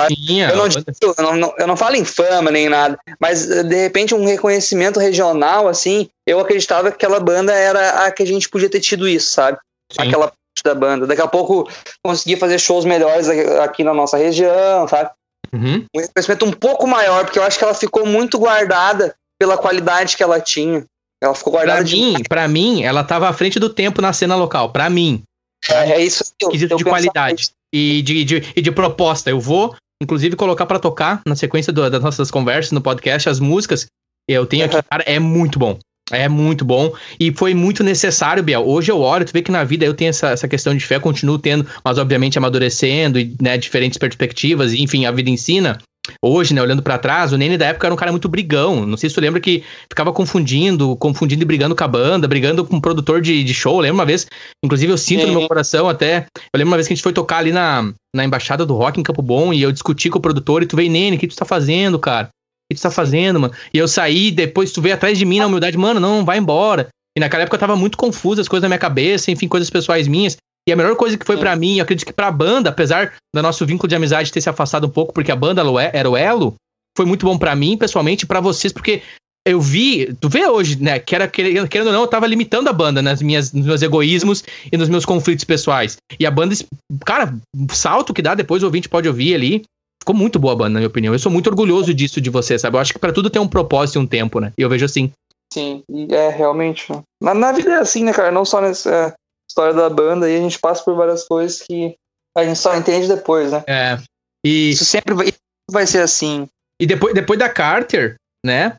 [0.09, 4.14] Tinha, eu, não, eu, não, eu não falo em fama nem nada, mas de repente
[4.14, 8.68] um reconhecimento regional, assim, eu acreditava que aquela banda era a que a gente podia
[8.68, 9.59] ter tido isso, sabe?
[9.90, 10.03] Sim.
[10.03, 11.07] Aquela parte da banda.
[11.07, 11.68] Daqui a pouco
[12.05, 15.11] conseguir fazer shows melhores aqui na nossa região, sabe?
[15.53, 15.87] Uhum.
[15.94, 20.16] Um reconhecimento um pouco maior, porque eu acho que ela ficou muito guardada pela qualidade
[20.16, 20.85] que ela tinha.
[21.20, 22.22] Ela ficou guardada pra mim, de...
[22.24, 24.70] Pra mim, ela tava à frente do tempo na cena local.
[24.70, 25.22] Pra mim.
[25.68, 26.24] É, é isso.
[26.51, 29.31] Quesito de qualidade e de, de, e de proposta.
[29.31, 33.40] Eu vou, inclusive, colocar para tocar na sequência do, das nossas conversas no podcast as
[33.40, 33.87] músicas.
[34.28, 35.78] Eu tenho aqui, cara, é muito bom.
[36.11, 36.92] É muito bom.
[37.20, 38.66] E foi muito necessário, Biel.
[38.66, 40.98] Hoje eu olho, tu vê que na vida eu tenho essa, essa questão de fé,
[40.98, 45.78] continuo tendo, mas obviamente amadurecendo e né, diferentes perspectivas, e, enfim, a vida ensina.
[46.22, 48.86] Hoje, né, olhando para trás, o Nene da época era um cara muito brigão.
[48.86, 52.64] Não sei se tu lembra que ficava confundindo, confundindo e brigando com a banda, brigando
[52.64, 53.80] com o um produtor de, de show.
[53.80, 54.26] Lembra uma vez?
[54.64, 56.26] Inclusive, eu sinto no meu coração até.
[56.52, 58.98] Eu lembro uma vez que a gente foi tocar ali na, na Embaixada do Rock
[58.98, 61.28] em Campo Bom e eu discuti com o produtor e tu veio, Nene, o que
[61.28, 62.30] tu tá fazendo, cara?
[62.70, 63.54] que tu tá fazendo, mano?
[63.72, 66.88] E eu saí, depois tu veio atrás de mim na humildade, mano, não, vai embora.
[67.16, 70.06] E naquela época eu tava muito confuso, as coisas na minha cabeça, enfim, coisas pessoais
[70.06, 70.36] minhas.
[70.68, 73.40] E a melhor coisa que foi para mim, eu acredito que pra banda, apesar do
[73.40, 75.62] nosso vínculo de amizade ter se afastado um pouco, porque a banda
[75.94, 76.57] era o elo,
[76.94, 79.00] foi muito bom para mim, pessoalmente, para vocês, porque
[79.46, 82.72] eu vi, tu vê hoje, né, que era, querendo ou não, eu tava limitando a
[82.74, 85.96] banda nas minhas, nos meus egoísmos e nos meus conflitos pessoais.
[86.20, 86.54] E a banda,
[87.02, 87.35] cara,
[87.70, 89.62] salto que dá, depois o ouvinte pode ouvir ali,
[90.00, 91.12] Ficou muito boa a banda, na minha opinião.
[91.12, 92.76] Eu sou muito orgulhoso disso de você, sabe?
[92.76, 94.52] Eu acho que para tudo tem um propósito e um tempo, né?
[94.57, 95.11] E eu vejo assim.
[95.52, 96.87] Sim, é realmente.
[97.20, 98.31] Na, na vida é assim, né, cara?
[98.31, 99.14] Não só nessa é,
[99.48, 101.96] história da banda, e a gente passa por várias coisas que
[102.37, 103.64] a gente só entende depois, né?
[103.66, 103.98] É.
[104.44, 104.70] E...
[104.70, 105.32] Isso sempre vai,
[105.70, 106.48] vai ser assim.
[106.80, 108.76] E depois, depois da Carter, né?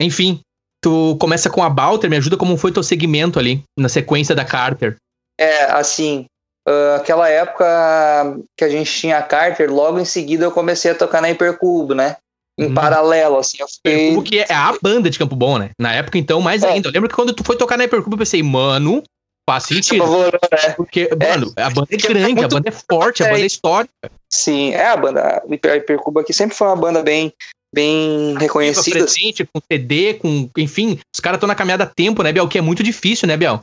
[0.00, 0.40] Enfim,
[0.82, 4.44] tu começa com a Balter, me ajuda como foi teu segmento ali, na sequência da
[4.44, 4.96] Carter.
[5.38, 6.26] É, assim,
[6.68, 7.64] Uh, aquela época
[8.56, 11.94] que a gente tinha a Carter, logo em seguida eu comecei a tocar na Hipercubo,
[11.94, 12.18] né?
[12.60, 12.74] Em hum.
[12.74, 13.94] paralelo, assim, eu fiquei...
[13.94, 15.70] Hipercubo que é a banda de Campo Bom, né?
[15.78, 16.68] Na época, então, mais é.
[16.68, 16.88] ainda.
[16.88, 19.02] Eu lembro que quando tu foi tocar na Hipercubo, eu pensei, mano,
[19.48, 20.04] faz sentido.
[20.04, 20.74] Favor, né?
[20.76, 21.28] Porque, é.
[21.28, 23.92] mano, a banda é grande, a banda é forte, a banda é histórica.
[24.30, 27.32] Sim, é a banda, a Hipercubo aqui sempre foi uma banda bem
[27.72, 28.98] bem reconhecida.
[28.98, 32.48] Presente, com CD, com, enfim, os caras estão na caminhada a tempo, né, Biel?
[32.48, 33.62] Que é muito difícil, né, Biel?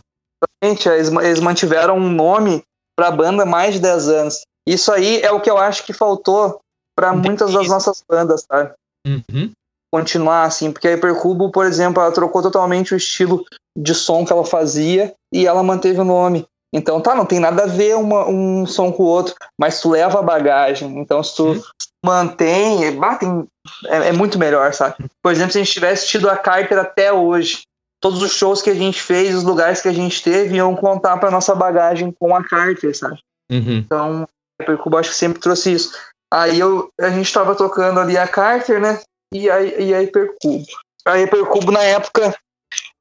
[0.63, 2.63] Exatamente, eles, eles mantiveram um nome
[2.97, 4.41] para a banda mais de 10 anos.
[4.67, 6.59] Isso aí é o que eu acho que faltou
[6.95, 8.73] para muitas das nossas bandas, sabe?
[9.07, 9.51] Uhum.
[9.91, 13.45] Continuar assim, porque a Hypercubo, por exemplo, ela trocou totalmente o estilo
[13.77, 16.45] de som que ela fazia e ela manteve o nome.
[16.73, 19.89] Então, tá, não tem nada a ver uma, um som com o outro, mas tu
[19.89, 20.99] leva a bagagem.
[20.99, 21.61] Então, se tu uhum.
[22.03, 23.47] mantém, bah, tem,
[23.85, 24.95] é, é, muito melhor, sabe?
[25.23, 27.61] Por exemplo, se a gente tivesse tido a Carter até hoje,
[28.01, 31.17] todos os shows que a gente fez, os lugares que a gente teve, iam contar
[31.17, 33.19] pra nossa bagagem com a Carter, sabe?
[33.49, 33.77] Uhum.
[33.77, 34.27] Então,
[34.59, 35.93] a Hypercubo acho que sempre trouxe isso.
[36.33, 38.99] Aí eu, a gente tava tocando ali a Carter, né?
[39.33, 40.65] E a, e a Hypercubo.
[41.05, 42.35] A Hypercubo, na época,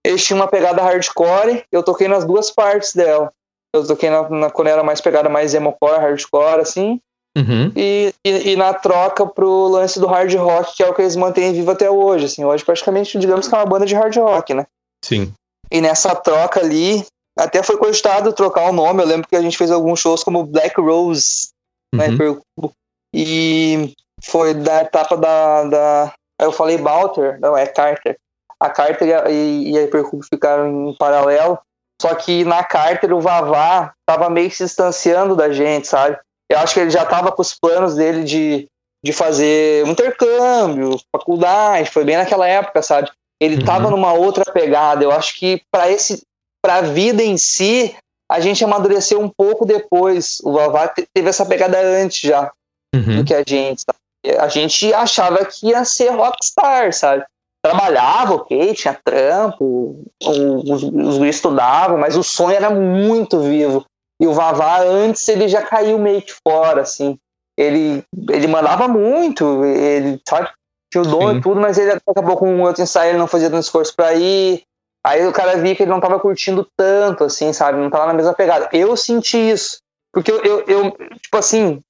[0.05, 3.31] eles tinham uma pegada hardcore, eu toquei nas duas partes dela.
[3.75, 7.01] Eu toquei na, na, quando era mais pegada mais emocore, hardcore, assim.
[7.37, 7.71] Uhum.
[7.77, 11.17] E, e, e, na troca pro lance do hard rock, que é o que eles
[11.17, 12.27] mantêm vivo até hoje.
[12.27, 14.67] Assim, hoje praticamente, digamos que é uma banda de hard rock, né?
[15.05, 15.33] Sim.
[15.71, 17.05] E nessa troca ali,
[17.39, 19.03] até foi cogitado trocar o nome.
[19.03, 21.49] Eu lembro que a gente fez alguns shows como Black Rose,
[21.95, 22.37] né, uhum.
[22.37, 22.71] né?
[23.15, 26.15] E foi da etapa da, da.
[26.41, 28.17] Eu falei Balter, não, é Carter.
[28.59, 31.59] A Carter e, e a Hypercube ficaram em paralelo.
[32.01, 36.19] Só que na Carter o Vavá tava meio se distanciando da gente, sabe?
[36.51, 38.69] Eu acho que ele já tava com os planos dele de,
[39.05, 43.11] de fazer um intercâmbio, faculdade, foi bem naquela época, sabe?
[43.41, 43.65] Ele uhum.
[43.65, 45.05] tava numa outra pegada.
[45.05, 46.23] Eu acho que para esse
[46.63, 47.95] para a vida em si,
[48.31, 50.39] a gente amadureceu um pouco depois.
[50.43, 52.51] O Vavá teve essa pegada antes já
[52.97, 53.17] uhum.
[53.17, 53.83] do que a gente.
[53.83, 54.39] Sabe?
[54.39, 57.25] A gente achava que ia ser rockstar, sabe?
[57.67, 63.85] trabalhava, ok, tinha trampo, os, os estudavam, mas o sonho era muito vivo.
[64.21, 67.19] E o Vavá, antes, ele já caiu meio que fora, assim.
[67.59, 70.49] Ele, ele mandava muito, ele, sabe,
[70.91, 73.51] tinha o dom e tudo, mas ele acabou com um outro ensaio, ele não fazia
[73.51, 74.63] tanto esforço pra ir.
[75.05, 78.15] Aí o cara via que ele não tava curtindo tanto, assim, sabe, não tava na
[78.15, 78.69] mesma pegada.
[78.73, 79.79] Eu senti isso,
[80.13, 81.81] porque eu, eu, eu tipo assim,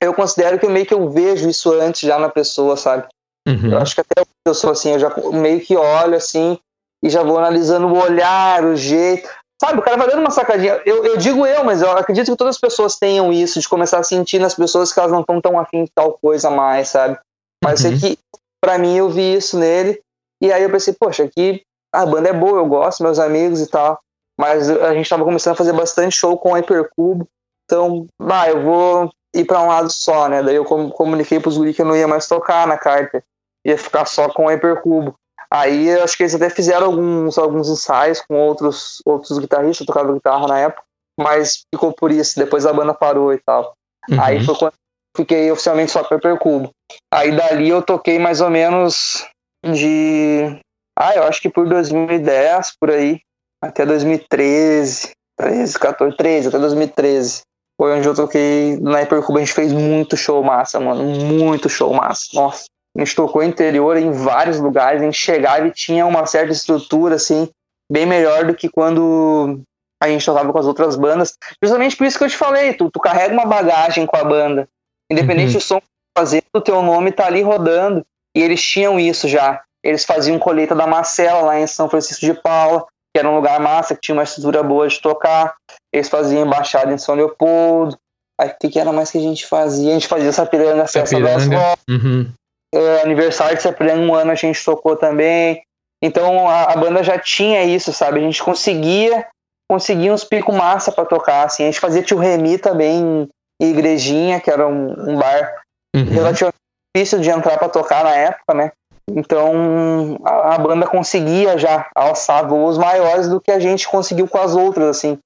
[0.00, 3.06] eu considero que eu meio que eu vejo isso antes já na pessoa, sabe?
[3.46, 3.72] Uhum.
[3.72, 6.58] Eu acho que até eu sou assim, eu já meio que olho assim
[7.02, 9.28] e já vou analisando o olhar, o jeito.
[9.60, 10.80] Sabe, o cara vai dando uma sacadinha.
[10.84, 13.98] Eu, eu digo eu, mas eu acredito que todas as pessoas tenham isso, de começar
[13.98, 17.18] a sentir nas pessoas que elas não estão tão afim de tal coisa mais, sabe?
[17.62, 17.92] Mas uhum.
[17.92, 18.18] eu sei que,
[18.60, 20.00] pra mim, eu vi isso nele.
[20.42, 21.62] E aí eu pensei, poxa, aqui
[21.94, 23.98] a banda é boa, eu gosto, meus amigos e tal.
[24.38, 27.26] Mas a gente tava começando a fazer bastante show com o Hypercubo.
[27.64, 30.42] Então, ah, eu vou ir para um lado só, né?
[30.42, 33.22] Daí eu comuniquei pros guri que eu não ia mais tocar na carta
[33.64, 35.14] ia ficar só com o Hypercubo.
[35.50, 40.46] Aí acho que eles até fizeram alguns, alguns ensaios com outros, outros guitarristas, tocava guitarra
[40.48, 40.82] na época,
[41.18, 43.74] mas ficou por isso, depois a banda parou e tal.
[44.08, 44.20] Uhum.
[44.20, 44.74] Aí foi quando
[45.16, 46.70] fiquei oficialmente só com o Hypercubo.
[47.12, 49.26] Aí dali eu toquei mais ou menos
[49.64, 50.58] de.
[50.98, 53.20] Ah, eu acho que por 2010, por aí,
[53.62, 57.42] até 2013, 13, 14, 13, até 2013.
[57.80, 61.02] Foi onde eu toquei na Hypercubo, a gente fez muito show massa, mano.
[61.02, 62.28] Muito show massa.
[62.34, 66.52] Nossa a gente tocou interior em vários lugares, a gente chegava e tinha uma certa
[66.52, 67.48] estrutura, assim,
[67.90, 69.60] bem melhor do que quando
[70.00, 71.36] a gente tocava com as outras bandas.
[71.62, 74.68] Justamente por isso que eu te falei, tu, tu carrega uma bagagem com a banda.
[75.10, 75.58] Independente uhum.
[75.58, 78.06] do som que tu fazendo, o teu nome tá ali rodando.
[78.36, 79.62] E eles tinham isso já.
[79.82, 83.60] Eles faziam colheita da Marcela lá em São Francisco de Paula, que era um lugar
[83.60, 85.54] massa, que tinha uma estrutura boa de tocar.
[85.94, 87.96] Eles faziam embaixada em São Leopoldo.
[88.40, 89.90] Aí o que, que era mais que a gente fazia?
[89.90, 91.46] A gente fazia essa piranga, festa das
[91.88, 92.28] uhum
[92.74, 95.62] uh, aniversário de Sapiranga, um ano a gente tocou também.
[96.02, 98.18] Então a, a, banda já tinha isso, sabe?
[98.18, 99.26] A gente conseguia
[99.70, 101.62] conseguia uns pico massa para tocar, assim.
[101.62, 103.28] A gente fazia tio Remi também
[103.60, 105.62] em Igrejinha, que era um, um bar
[105.96, 106.04] uhum.
[106.04, 106.58] relativamente
[106.94, 108.72] difícil de entrar para tocar na época, né?
[109.10, 114.38] Então a, a, banda conseguia já alçar voos maiores do que a gente conseguiu com
[114.38, 115.18] as outras, assim.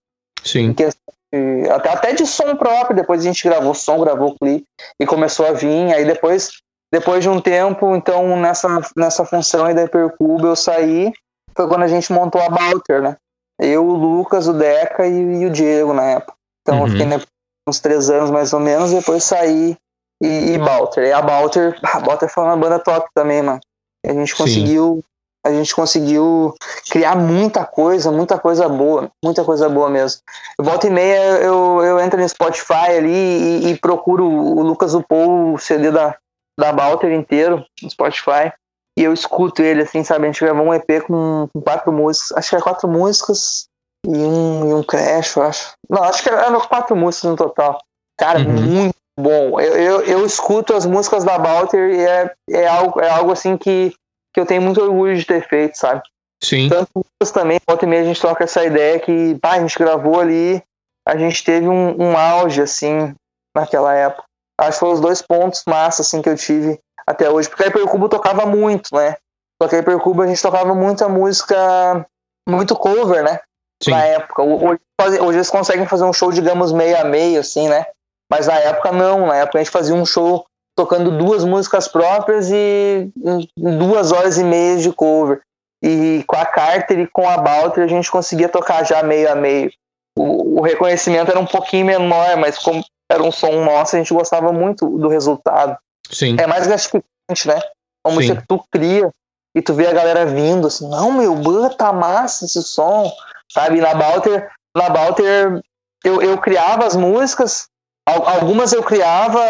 [0.51, 1.69] Sim.
[1.71, 4.67] até, até de som próprio, depois a gente gravou som, gravou clipe
[5.01, 5.93] e começou a vir.
[5.93, 6.51] Aí depois
[6.93, 11.13] depois de um tempo, então, nessa, nessa função aí da Hypercube, eu saí.
[11.55, 13.17] Foi quando a gente montou a Balter, né?
[13.61, 16.35] Eu, o Lucas, o Deca e, e o Diego na época.
[16.63, 16.87] Então, uhum.
[16.87, 17.21] eu fiquei né,
[17.69, 19.77] uns três anos mais ou menos, depois saí
[20.23, 21.05] e, e Balter.
[21.05, 23.61] E a Balter, a Balter foi uma banda top também, mano.
[24.07, 24.97] a gente conseguiu.
[24.97, 25.03] Sim.
[25.45, 26.55] A gente conseguiu
[26.91, 30.21] criar muita coisa, muita coisa boa, muita coisa boa mesmo.
[30.61, 35.55] Volta e meia eu, eu entro no Spotify ali e, e procuro o Lucas Upou,
[35.55, 36.17] o CD da,
[36.59, 38.53] da Balter inteiro no Spotify.
[38.99, 40.25] E eu escuto ele, assim, sabe?
[40.25, 42.37] A gente gravou um EP com, com quatro músicas.
[42.37, 43.69] Acho que é quatro músicas
[44.05, 45.73] e um, e um crash, eu acho.
[45.89, 47.81] Não, acho que eram quatro músicas no total.
[48.19, 48.53] Cara, uhum.
[48.53, 49.61] muito bom.
[49.61, 53.57] Eu, eu, eu, escuto as músicas da Balter e é, é, algo, é algo assim
[53.57, 53.95] que,
[54.33, 56.03] que eu tenho muito orgulho de ter feito, sabe?
[56.43, 56.69] Sim.
[56.69, 60.21] Tanto também, volta e meia a gente troca essa ideia que, pá, a gente gravou
[60.21, 60.63] ali,
[61.07, 63.15] a gente teve um, um auge, assim,
[63.57, 64.25] naquela época.
[64.61, 67.49] Acho que foram os dois pontos massa, assim, que eu tive até hoje.
[67.49, 69.17] Porque a Hypercubo tocava muito, né?
[69.61, 72.07] Só que a Hypercubo a gente tocava muita música,
[72.49, 73.41] muito cover, né?
[73.83, 73.93] Sim.
[73.93, 74.43] Na época.
[74.43, 74.81] Hoje,
[75.21, 77.87] hoje eles conseguem fazer um show, digamos, meio a meio, assim, né?
[78.31, 79.27] Mas na época não.
[79.27, 80.45] Na época a gente fazia um show
[80.79, 83.11] tocando duas músicas próprias e
[83.57, 85.41] duas horas e meia de cover.
[85.83, 89.35] E com a Carter e com a Balter a gente conseguia tocar já meio a
[89.35, 89.73] meio.
[90.17, 94.15] O, o reconhecimento era um pouquinho menor, mas como era um som nosso, a gente
[94.15, 95.77] gostava muito do resultado.
[96.09, 96.37] Sim.
[96.39, 97.03] É mais gratificante,
[97.47, 97.61] né?
[98.07, 99.11] Uma música que tu cria
[99.57, 101.35] e tu vê a galera vindo assim, não, meu,
[101.77, 103.11] tá massa esse som,
[103.53, 103.81] sabe?
[103.81, 105.61] Na Balter, na Balter
[106.05, 107.67] eu, eu criava as músicas,
[108.09, 109.41] algumas eu criava,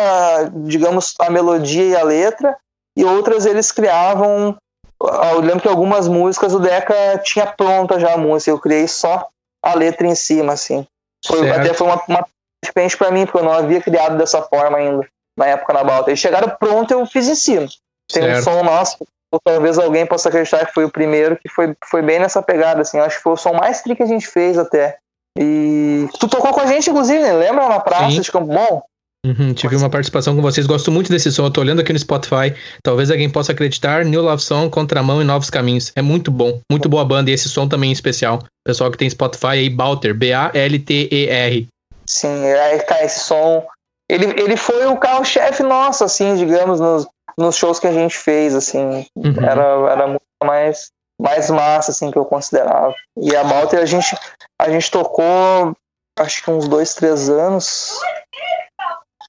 [0.65, 2.57] digamos, a melodia e a letra,
[2.97, 4.57] e outras eles criavam.
[5.01, 9.29] Eu lembro que algumas músicas o Deca tinha pronta já a música, eu criei só
[9.63, 10.87] a letra em cima, assim.
[11.27, 12.27] Foi, até foi uma, uma
[12.65, 15.07] diferente para mim, porque eu não havia criado dessa forma ainda,
[15.39, 16.11] na época na Balta.
[16.11, 17.67] Eles chegaram pronto, eu fiz em cima.
[18.11, 18.39] Tem certo.
[18.39, 22.03] um som nosso, ou talvez alguém possa acreditar que foi o primeiro, que foi, foi
[22.03, 22.99] bem nessa pegada, assim.
[22.99, 24.99] Eu acho que foi o som mais tri que a gente fez até.
[25.39, 27.33] E tu tocou com a gente, inclusive, né?
[27.33, 28.21] lembra na praça Sim.
[28.21, 28.83] de Campo Bom?
[29.25, 31.45] Uhum, tive uma participação com vocês, gosto muito desse som.
[31.45, 32.55] Eu tô olhando aqui no Spotify.
[32.83, 34.05] Talvez alguém possa acreditar.
[34.05, 35.93] New Love Song, Contramão e Novos Caminhos.
[35.95, 37.31] É muito bom, muito boa banda.
[37.31, 38.41] E esse som também é especial.
[38.65, 41.69] Pessoal que tem Spotify aí, Balter, B-A-L-T-E-R.
[42.07, 43.65] Sim, aí, cara, esse som.
[44.11, 48.55] Ele, ele foi o carro-chefe nosso, assim, digamos, nos, nos shows que a gente fez,
[48.55, 49.07] assim.
[49.15, 49.35] Uhum.
[49.43, 52.95] Era, era muito mais, mais massa, assim, que eu considerava.
[53.17, 54.17] E a Balter, a gente,
[54.61, 55.77] a gente tocou,
[56.19, 57.99] acho que uns dois, três anos.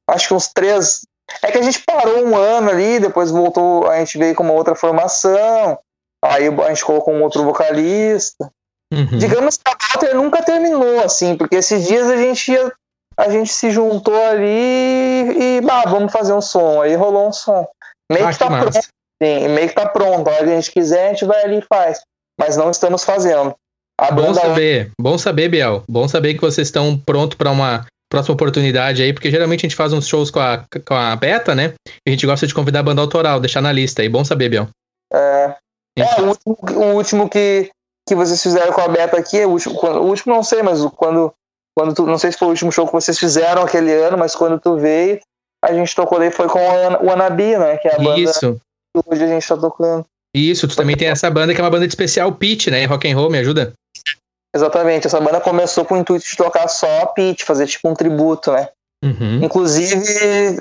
[0.07, 1.01] Acho que uns três.
[1.41, 4.53] É que a gente parou um ano ali, depois voltou, a gente veio com uma
[4.53, 5.77] outra formação.
[6.23, 8.51] Aí a gente colocou um outro vocalista.
[8.91, 9.17] Uhum.
[9.17, 12.71] Digamos que a Walter nunca terminou, assim, porque esses dias a gente ia,
[13.17, 16.81] a gente se juntou ali e, bah, vamos fazer um som.
[16.81, 17.67] Aí rolou um som.
[18.11, 18.79] Meio ah, que tá que pronto.
[19.21, 20.29] Sim, meio que tá pronto.
[20.29, 22.01] A a gente quiser, a gente vai ali e faz.
[22.39, 23.53] Mas não estamos fazendo.
[23.99, 25.83] A bom saber, bom saber, Biel.
[25.87, 29.75] Bom saber que vocês estão prontos para uma próxima oportunidade aí, porque geralmente a gente
[29.75, 31.73] faz uns shows com a, com a Beta, né?
[31.85, 34.07] E a gente gosta de convidar a banda autoral, deixar na lista aí.
[34.07, 34.69] Bom saber, Biel.
[35.13, 35.55] É.
[35.97, 37.69] É, o último, o último que,
[38.07, 41.33] que vocês fizeram com a Beta aqui, o último, o último não sei, mas quando,
[41.77, 44.33] quando tu, não sei se foi o último show que vocês fizeram aquele ano, mas
[44.33, 45.19] quando tu veio,
[45.63, 47.77] a gente tocou daí foi com o Anabi, né?
[47.77, 48.61] Que é a banda Isso.
[48.95, 50.05] Hoje a gente tá tocando.
[50.35, 52.85] Isso, tu também tem essa banda que é uma banda de especial pitch, né?
[52.85, 53.73] Rock and roll, me ajuda?
[54.55, 58.51] Exatamente, essa banda começou com o intuito de tocar só pitch, fazer tipo um tributo,
[58.51, 58.69] né?
[59.03, 59.43] Uhum.
[59.43, 60.03] Inclusive,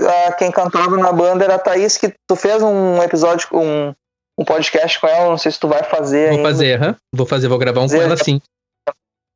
[0.06, 3.92] a, quem cantava na banda era a Thaís, que tu fez um episódio, um,
[4.38, 6.28] um podcast com ela, não sei se tu vai fazer.
[6.28, 6.48] Vou ainda.
[6.48, 6.94] fazer, uhum.
[7.14, 8.40] vou fazer, vou gravar um fazer, com ela sim.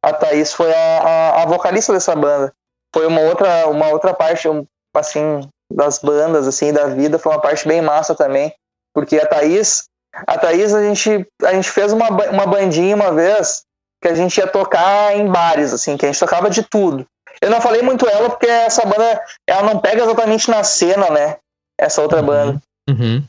[0.05, 2.53] A Thaís foi a, a, a, vocalista dessa banda.
[2.95, 4.49] Foi uma outra, uma outra parte,
[4.95, 8.53] assim, das bandas, assim, da vida, foi uma parte bem massa também.
[8.95, 9.85] Porque a Thaís,
[10.27, 13.63] a Thaís, a gente, a gente fez uma, uma bandinha uma vez
[14.03, 17.07] que a gente ia tocar em bares, assim, que a gente tocava de tudo.
[17.41, 21.37] Eu não falei muito ela porque essa banda, ela não pega exatamente na cena, né?
[21.79, 22.27] Essa outra uhum.
[22.27, 22.63] banda.
[22.89, 23.25] Uhum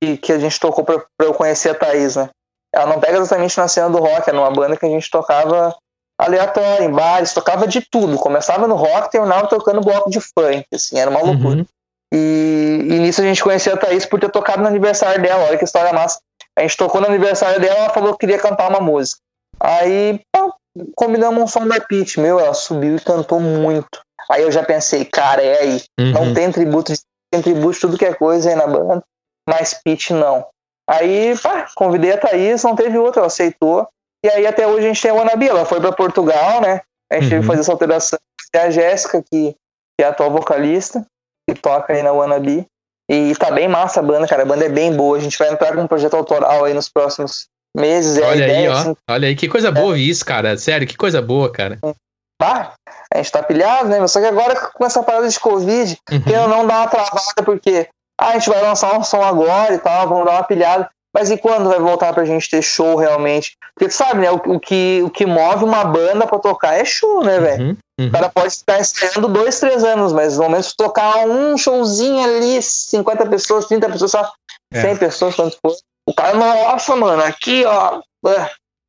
[0.00, 2.28] que, que a gente tocou pra, pra eu conhecer a Thaís, né?
[2.74, 5.74] Ela não pega exatamente na cena do rock, é numa banda que a gente tocava
[6.18, 8.18] aleatório, em bares, tocava de tudo.
[8.18, 11.32] Começava no rock, terminava tocando bloco de funk, assim, era uma uhum.
[11.32, 11.58] loucura.
[11.58, 11.66] Uhum.
[12.16, 15.58] E, e, nisso a gente conhecia a Thaís por ter tocado no aniversário dela, olha
[15.58, 16.18] que história massa.
[16.56, 19.20] A gente tocou no aniversário dela, ela falou que queria cantar uma música.
[19.60, 20.50] Aí, pá,
[20.94, 24.00] combinamos um som da Pitch, meu, ela subiu e cantou muito.
[24.30, 25.82] Aí eu já pensei, cara, é aí.
[26.00, 26.12] Uhum.
[26.12, 26.92] Não tem tributo,
[27.30, 29.02] tem tributo de tudo que é coisa aí na banda
[29.48, 30.46] mas Pete não.
[30.88, 33.88] Aí, pá, convidei a Thaís, não teve outra, ela aceitou.
[34.24, 36.80] E aí até hoje a gente tem a Wannabe, ela foi para Portugal, né?
[37.10, 37.30] A gente uhum.
[37.30, 38.18] teve que fazer essa alteração.
[38.50, 41.06] Tem a Jéssica, que, que é a atual vocalista,
[41.48, 42.66] que toca aí na Wannabe.
[43.08, 44.42] E tá bem massa a banda, cara.
[44.42, 45.16] A banda é bem boa.
[45.16, 48.16] A gente vai entrar com um projeto autoral aí nos próximos meses.
[48.18, 48.74] É Olha aí, ideia, ó.
[48.74, 48.96] Assim.
[49.08, 50.00] Olha aí, que coisa boa é.
[50.00, 50.56] isso, cara.
[50.58, 51.78] Sério, que coisa boa, cara.
[52.42, 52.72] Ah,
[53.12, 54.04] a gente tá pilhado, né?
[54.08, 56.48] Só que agora com essa parada de Covid, uhum.
[56.48, 57.88] não dá uma travada, porque
[58.20, 60.90] ah, a gente vai lançar um som agora e tal, vamos dar uma pilhada.
[61.14, 63.56] Mas e quando vai voltar pra gente ter show realmente?
[63.74, 64.30] Porque tu sabe, né?
[64.30, 67.68] O, o que, o que move uma banda pra tocar é show, né, velho?
[67.68, 68.08] Uhum, uhum.
[68.08, 72.22] O cara pode ficar ensaiando dois, três anos, mas no momento de tocar um showzinho
[72.22, 74.32] ali, 50 pessoas, 30 pessoas, só
[74.72, 74.80] é.
[74.80, 75.74] 100 pessoas, quanto for.
[76.08, 78.00] O cara, nossa, mano, aqui, ó.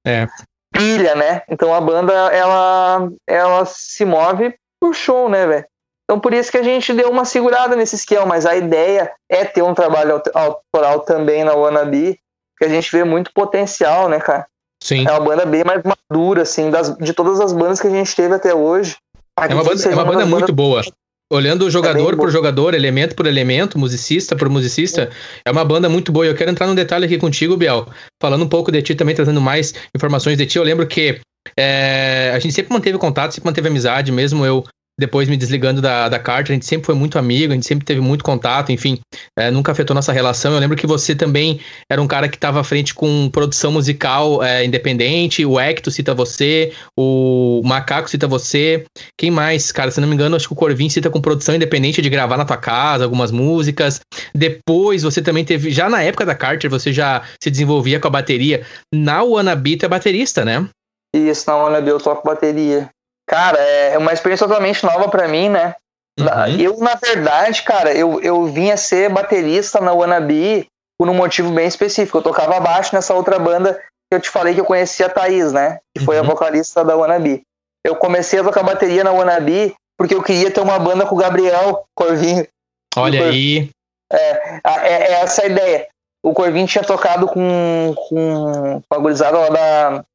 [0.05, 0.27] É.
[0.71, 1.41] Pilha, né?
[1.49, 5.65] Então a banda, ela, ela se move por show, né, velho?
[6.03, 9.43] Então por isso que a gente deu uma segurada nesse esquema, mas a ideia é
[9.43, 12.19] ter um trabalho autoral também na Wannabe,
[12.57, 14.47] que a gente vê muito potencial, né, cara?
[14.87, 15.05] Sim.
[15.05, 18.15] É uma banda bem mais madura, assim, das, de todas as bandas que a gente
[18.15, 18.95] teve até hoje.
[19.37, 20.53] É uma banda, é uma banda muito banda...
[20.53, 20.81] boa.
[21.29, 25.09] olhando jogador é por jogador, elemento por elemento, musicista por musicista,
[25.43, 26.25] é uma banda muito boa.
[26.25, 27.85] Eu quero entrar num detalhe aqui contigo, Biel,
[28.21, 30.57] falando um pouco de ti também, trazendo mais informações de ti.
[30.57, 31.19] Eu lembro que
[31.59, 34.63] é, a gente sempre manteve contato, sempre manteve amizade, mesmo eu
[34.99, 37.85] depois me desligando da, da Carter, a gente sempre foi muito amigo, a gente sempre
[37.85, 38.99] teve muito contato, enfim,
[39.37, 40.53] é, nunca afetou nossa relação.
[40.53, 44.43] Eu lembro que você também era um cara que estava à frente com produção musical
[44.43, 48.85] é, independente, o Hector cita você, o Macaco cita você,
[49.17, 49.71] quem mais?
[49.71, 52.37] Cara, se não me engano, acho que o Corvin cita com produção independente de gravar
[52.37, 54.01] na tua casa, algumas músicas.
[54.33, 58.11] Depois você também teve, já na época da Carter, você já se desenvolvia com a
[58.11, 58.65] bateria.
[58.93, 60.67] Na Wannabe, é baterista, né?
[61.15, 62.89] Isso, na Wannabe eu toco bateria.
[63.27, 65.75] Cara, é uma experiência totalmente nova para mim, né?
[66.19, 66.59] Uhum.
[66.59, 70.67] Eu, na verdade, cara, eu, eu vinha ser baterista na Wannabe
[70.97, 72.17] por um motivo bem específico.
[72.17, 73.73] Eu tocava baixo nessa outra banda
[74.09, 75.79] que eu te falei que eu conhecia a Thaís, né?
[75.95, 76.23] Que foi uhum.
[76.23, 77.43] a vocalista da Wannabe.
[77.85, 81.19] Eu comecei a tocar bateria na Wannabe porque eu queria ter uma banda com o
[81.19, 82.47] Gabriel Corvinho.
[82.95, 83.69] Olha aí.
[84.11, 85.87] É, é, é, essa a ideia.
[86.23, 90.05] O Corvinho tinha tocado com, com a gurizada lá da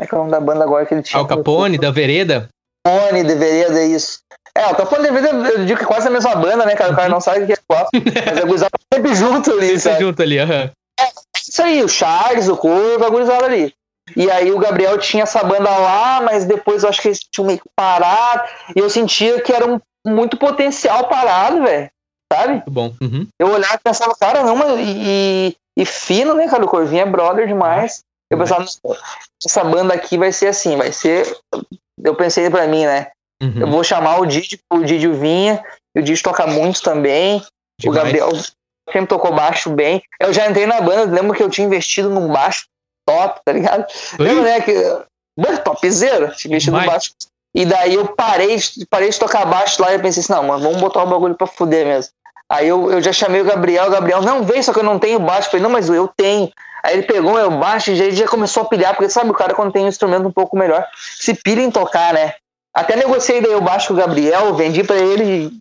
[0.00, 1.20] é que é o nome da banda agora que ele tinha?
[1.20, 2.48] Al Capone, da Vereda?
[2.84, 4.18] Capone, da Vereda, isso.
[4.56, 6.92] É, o Capone da Vereda, eu digo que é quase a mesma banda, né, cara?
[6.92, 7.88] O cara não sabe o que é qual.
[7.92, 10.00] Mas a gurizada tá sempre junto ali, sempre sabe?
[10.00, 10.62] junto ali, aham.
[10.62, 10.70] Uhum.
[11.00, 13.74] É, isso aí, o Charles, o Curva, a gurizada ali.
[14.14, 17.46] E aí o Gabriel tinha essa banda lá, mas depois eu acho que eles tinham
[17.46, 18.48] meio que parado.
[18.74, 21.90] E eu sentia que era um muito potencial parado, velho.
[22.32, 22.52] Sabe?
[22.54, 22.94] Muito bom.
[23.00, 23.26] Uhum.
[23.38, 26.64] Eu olhava e pensava, cara, não, mas e, e, fino, né, cara?
[26.64, 28.02] O Corvinho é brother demais.
[28.30, 28.64] Eu pensava,
[29.44, 31.36] essa banda aqui vai ser assim, vai ser.
[32.02, 33.08] Eu pensei pra mim, né?
[33.42, 33.60] Uhum.
[33.60, 35.62] Eu vou chamar o Didi, o Didi vinha,
[35.96, 37.42] o Didi toca muito também.
[37.78, 37.84] Demais.
[37.84, 38.30] O Gabriel
[38.90, 40.02] sempre tocou baixo bem.
[40.20, 42.66] Eu já entrei na banda, lembro que eu tinha investido num baixo
[43.06, 43.86] top, tá ligado?
[44.18, 44.60] Lembra, né?
[44.60, 44.72] Que,
[45.62, 47.12] topzera, tinha investido num baixo.
[47.54, 48.58] E daí eu parei,
[48.90, 51.46] parei de tocar baixo lá e pensei assim, não, mano, vamos botar o bagulho pra
[51.46, 52.12] fuder mesmo.
[52.50, 54.98] Aí eu, eu já chamei o Gabriel, o Gabriel, não, vem, só que eu não
[54.98, 55.48] tenho baixo.
[55.48, 56.50] Eu falei, não, mas eu tenho.
[56.82, 59.72] Aí ele pegou meu baixo e já, começou a pilhar, porque sabe, o cara quando
[59.72, 60.86] tem um instrumento um pouco melhor,
[61.18, 62.34] se pilha em tocar, né?
[62.74, 65.56] Até negociei daí o baixo com o Gabriel, vendi para ele,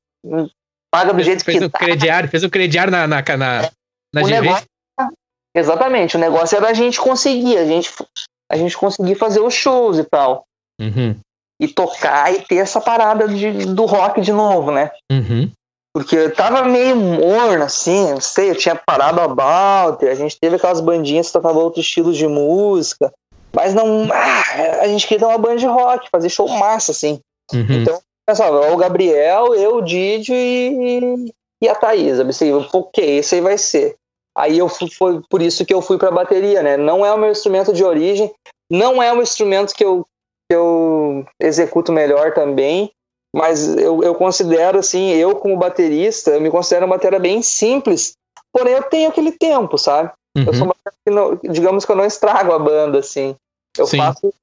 [0.91, 1.79] paga do jeito fez que o tá.
[1.79, 3.71] Crediário, fez o crediário na, na, na, é.
[4.13, 4.65] na o negócio,
[5.55, 7.89] Exatamente, o negócio era a gente conseguir, a gente,
[8.51, 10.45] a gente conseguir fazer os shows e tal.
[10.79, 11.15] Uhum.
[11.61, 14.91] E tocar e ter essa parada de, do rock de novo, né?
[15.09, 15.49] Uhum.
[15.95, 20.37] Porque eu tava meio morno, assim, não sei, eu tinha parado a Balter, a gente
[20.37, 23.13] teve aquelas bandinhas que tocavam outros estilos de música,
[23.53, 24.05] mas não.
[24.11, 27.21] Ah, a gente queria ter uma banda de rock, fazer show massa, assim.
[27.53, 27.65] Uhum.
[27.69, 31.31] Então, pensava, o Gabriel, eu, o Didio e,
[31.63, 32.19] e a Thaís.
[32.19, 33.95] Eu pensei, ok, esse aí vai ser.
[34.37, 36.75] Aí eu fui, foi por isso que eu fui pra bateria, né?
[36.75, 38.29] Não é o meu instrumento de origem,
[38.69, 40.05] não é o instrumento que eu,
[40.51, 42.91] que eu executo melhor também,
[43.35, 48.13] mas eu, eu considero assim, eu como baterista, eu me considero uma bateria bem simples,
[48.53, 50.09] porém eu tenho aquele tempo, sabe?
[50.37, 50.45] Uhum.
[50.47, 50.75] Eu sou uma
[51.05, 53.35] que não, digamos que eu não estrago a banda, assim.
[53.77, 53.97] Eu Sim.
[53.97, 54.33] faço.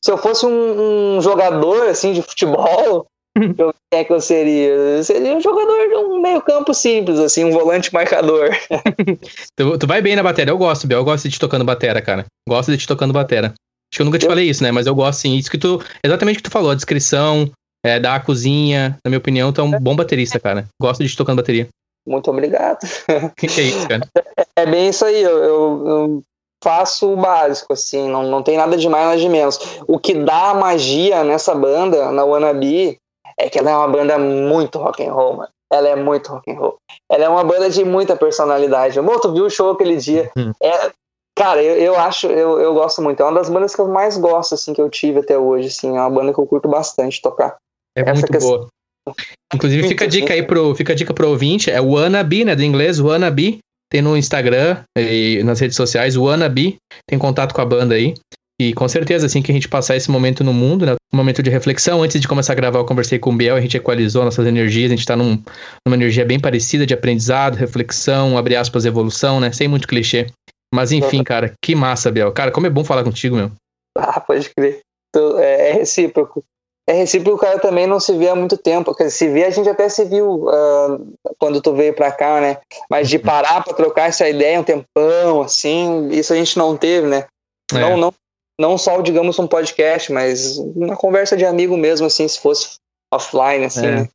[0.00, 3.06] Se eu fosse um, um jogador assim de futebol,
[3.36, 4.68] eu, quem é que eu seria?
[4.70, 8.48] Eu seria um jogador de um meio campo simples, assim, um volante marcador.
[9.54, 12.00] tu, tu, vai bem na bateria, eu gosto, Bel, eu gosto de te tocando batera,
[12.00, 12.24] cara.
[12.48, 13.48] Gosto de te tocando batera.
[13.48, 14.30] Acho que eu nunca te eu...
[14.30, 14.70] falei isso, né?
[14.72, 15.36] Mas eu gosto sim.
[15.36, 15.82] Isso que tu.
[16.02, 17.50] Exatamente o que tu falou, a descrição,
[17.84, 18.96] é, da cozinha.
[19.04, 20.66] Na minha opinião, tu é um bom baterista, cara.
[20.80, 21.68] Gosto de te tocando bateria.
[22.06, 22.80] Muito obrigado.
[23.36, 24.06] que, que é isso, cara?
[24.36, 25.22] É, é bem isso aí.
[25.22, 26.22] Eu, eu, eu,
[26.62, 28.08] faço o básico, assim.
[28.08, 29.58] Não, não tem nada de mais, nada de menos.
[29.86, 32.98] O que dá magia nessa banda, na Wannabe,
[33.38, 35.48] é que ela é uma banda muito rock and roll, mano.
[35.72, 36.76] Ela é muito rock and roll.
[37.10, 38.98] Ela é uma banda de muita personalidade.
[38.98, 40.30] Amor, tu viu o show aquele dia?
[40.36, 40.52] Uhum.
[40.62, 40.90] É,
[41.36, 43.20] cara, eu, eu acho, eu, eu gosto muito.
[43.20, 45.96] É uma das bandas que eu mais gosto, assim, que eu tive até hoje, assim.
[45.96, 47.56] É uma banda que eu curto bastante tocar.
[47.96, 48.50] É Essa muito questão...
[48.50, 48.68] boa.
[49.52, 52.54] Inclusive, fica a dica aí pro, fica a dica pro ouvinte, é o Wannabe, né,
[52.54, 53.58] do inglês, Wannabe,
[53.90, 56.76] tem no Instagram e nas redes sociais, o Wannabe,
[57.06, 58.14] tem contato com a banda aí.
[58.60, 61.42] E com certeza, assim que a gente passar esse momento no mundo, né, um momento
[61.42, 64.24] de reflexão, antes de começar a gravar, eu conversei com o Biel, a gente equalizou
[64.24, 65.42] nossas energias, a gente tá num,
[65.84, 70.28] numa energia bem parecida de aprendizado, reflexão, abre aspas, evolução, né, sem muito clichê.
[70.72, 72.32] Mas enfim, cara, que massa, Biel.
[72.32, 73.50] Cara, como é bom falar contigo, meu.
[73.98, 74.80] Ah, pode crer.
[75.38, 76.42] É, é recíproco
[76.88, 78.86] é recíproco, o cara também não se vê há muito tempo.
[78.86, 82.58] Porque se vê, a gente até se viu uh, quando tu veio pra cá, né?
[82.90, 87.06] Mas de parar pra trocar essa ideia um tempão, assim, isso a gente não teve,
[87.06, 87.26] né?
[87.72, 87.78] É.
[87.78, 88.14] Não, não,
[88.60, 92.76] não só, digamos, um podcast, mas uma conversa de amigo mesmo, assim, se fosse
[93.12, 93.90] offline, assim, é.
[93.90, 94.08] né?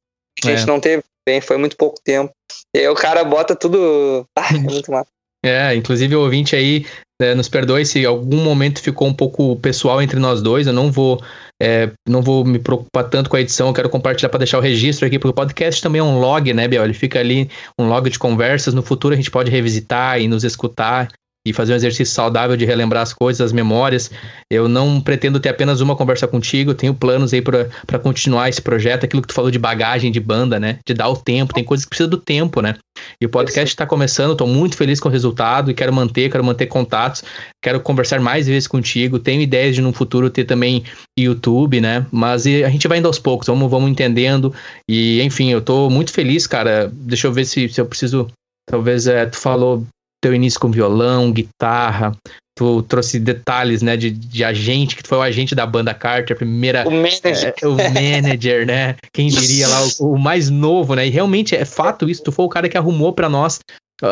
[0.43, 0.65] A gente é.
[0.65, 2.31] não teve bem, foi muito pouco tempo.
[2.75, 4.25] E aí o cara bota tudo.
[4.37, 5.09] Ah, é muito massa.
[5.43, 6.85] É, inclusive o ouvinte aí,
[7.21, 10.67] né, nos perdoe se algum momento ficou um pouco pessoal entre nós dois.
[10.67, 11.21] Eu não vou,
[11.61, 13.67] é, não vou me preocupar tanto com a edição.
[13.67, 16.53] Eu quero compartilhar para deixar o registro aqui, porque o podcast também é um log,
[16.53, 16.83] né, Biel?
[16.83, 18.73] Ele fica ali um log de conversas.
[18.73, 21.09] No futuro a gente pode revisitar e nos escutar
[21.49, 24.11] e fazer um exercício saudável de relembrar as coisas, as memórias.
[24.51, 29.05] Eu não pretendo ter apenas uma conversa contigo, tenho planos aí para continuar esse projeto,
[29.05, 30.79] aquilo que tu falou de bagagem de banda, né?
[30.85, 32.75] De dar o tempo, tem coisas que precisam do tempo, né?
[33.21, 36.43] E o podcast está começando, estou muito feliz com o resultado e quero manter, quero
[36.43, 37.23] manter contatos,
[37.61, 39.19] quero conversar mais vezes contigo.
[39.19, 40.83] Tenho ideias de no futuro ter também
[41.17, 42.05] YouTube, né?
[42.11, 44.53] Mas a gente vai indo aos poucos, vamos, vamos entendendo.
[44.89, 46.91] E enfim, eu estou muito feliz, cara.
[46.93, 48.27] Deixa eu ver se, se eu preciso.
[48.69, 49.85] Talvez é, tu falou
[50.21, 52.11] teu início com violão, guitarra,
[52.57, 56.35] tu trouxe detalhes, né, de, de agente, que tu foi o agente da banda Carter,
[56.35, 56.87] a primeira...
[56.87, 57.53] O manager.
[57.61, 61.65] É, o manager, né, quem diria lá, o, o, mais novo, né, e realmente é
[61.65, 63.59] fato isso, tu foi o cara que arrumou para nós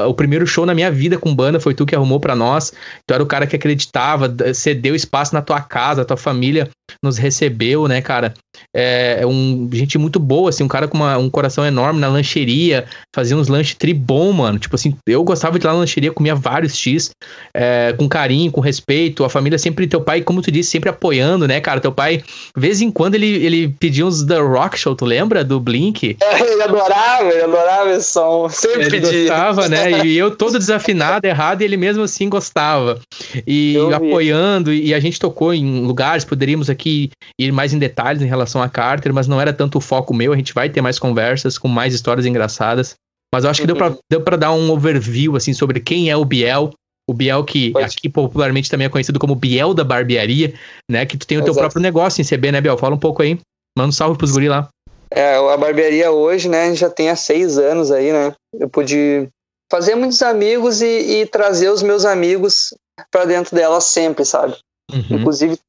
[0.07, 2.73] o primeiro show na minha vida com banda foi tu que arrumou para nós.
[3.05, 6.69] Tu era o cara que acreditava, cedeu espaço na tua casa, a tua família
[7.01, 8.33] nos recebeu, né, cara?
[8.73, 12.07] É, é um gente muito boa, assim, um cara com uma, um coração enorme na
[12.07, 14.59] lancheria, fazia uns lanches tribom, mano.
[14.59, 17.11] Tipo assim, eu gostava de ir lá na lancheria, comia vários X,
[17.53, 19.23] é, com carinho, com respeito.
[19.23, 21.79] A família sempre, teu pai, como tu disse, sempre apoiando, né, cara?
[21.79, 22.23] Teu pai, de
[22.61, 25.43] vez em quando, ele, ele pedia uns The Rock Show, tu lembra?
[25.43, 26.17] Do Blink?
[26.21, 28.49] É, ele adorava, ele adorava esse som.
[28.49, 29.19] Sempre ele pedia.
[29.21, 29.74] gostava, né?
[30.05, 32.99] E eu todo desafinado, errado, e ele mesmo assim gostava.
[33.45, 38.27] E apoiando, e a gente tocou em lugares, poderíamos aqui ir mais em detalhes em
[38.27, 40.99] relação a Carter, mas não era tanto o foco meu, a gente vai ter mais
[40.99, 42.95] conversas com mais histórias engraçadas.
[43.33, 43.97] Mas eu acho que uhum.
[44.09, 46.71] deu para dar um overview, assim, sobre quem é o Biel,
[47.07, 47.85] o Biel, que Pode.
[47.85, 50.53] aqui popularmente também é conhecido como Biel da Barbearia,
[50.89, 51.05] né?
[51.05, 51.65] Que tu tem o teu Exato.
[51.65, 52.77] próprio negócio em CB, né, Biel?
[52.77, 53.39] Fala um pouco aí.
[53.77, 54.69] Manda um salve pros guri lá.
[55.11, 58.33] É, a barbearia hoje, né, já tem há seis anos aí, né?
[58.59, 59.29] Eu pude
[59.71, 60.85] fazer muitos amigos e,
[61.21, 62.73] e trazer os meus amigos
[63.11, 64.57] para dentro dela sempre, sabe?
[64.91, 65.19] Uhum.
[65.19, 65.59] Inclusive,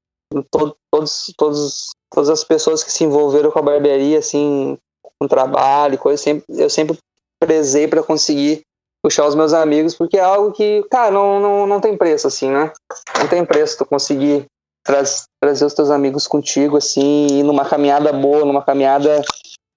[0.50, 4.78] to, todos, todos, todas as pessoas que se envolveram com a barbearia, assim,
[5.18, 6.98] com trabalho, coisa, sempre, eu sempre
[7.40, 8.62] prezei para conseguir
[9.02, 12.50] puxar os meus amigos, porque é algo que, cara, não, não, não tem preço, assim,
[12.50, 12.72] né?
[13.18, 14.46] Não tem preço tu conseguir
[14.84, 19.22] trazer os teus amigos contigo, assim, ir numa caminhada boa, numa caminhada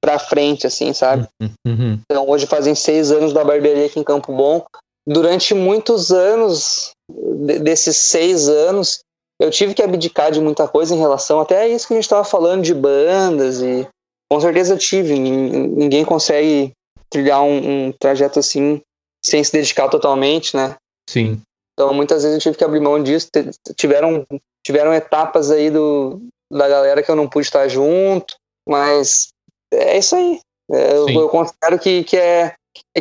[0.02, 1.28] pra frente, assim, sabe?
[1.42, 2.00] Uhum, uhum.
[2.10, 4.66] Então, hoje fazem seis anos da barbearia aqui em Campo Bom.
[5.08, 6.92] Durante muitos anos,
[7.62, 9.00] desses seis anos,
[9.40, 12.04] eu tive que abdicar de muita coisa em relação até a isso que a gente
[12.04, 13.88] estava falando de bandas e
[14.30, 15.18] com certeza eu tive.
[15.18, 16.74] Ninguém consegue
[17.10, 18.82] trilhar um, um, trajeto assim
[19.26, 20.76] sem se dedicar totalmente, né?
[21.10, 21.42] Sim.
[21.74, 23.30] Então muitas vezes eu tive que abrir mão disso.
[23.76, 24.26] Tiveram,
[24.66, 26.22] tiveram etapas aí do,
[26.52, 28.36] da galera que eu não pude estar junto,
[28.68, 29.30] mas
[29.74, 30.40] é isso aí.
[30.72, 32.54] É, eu, eu, considero que, que, é,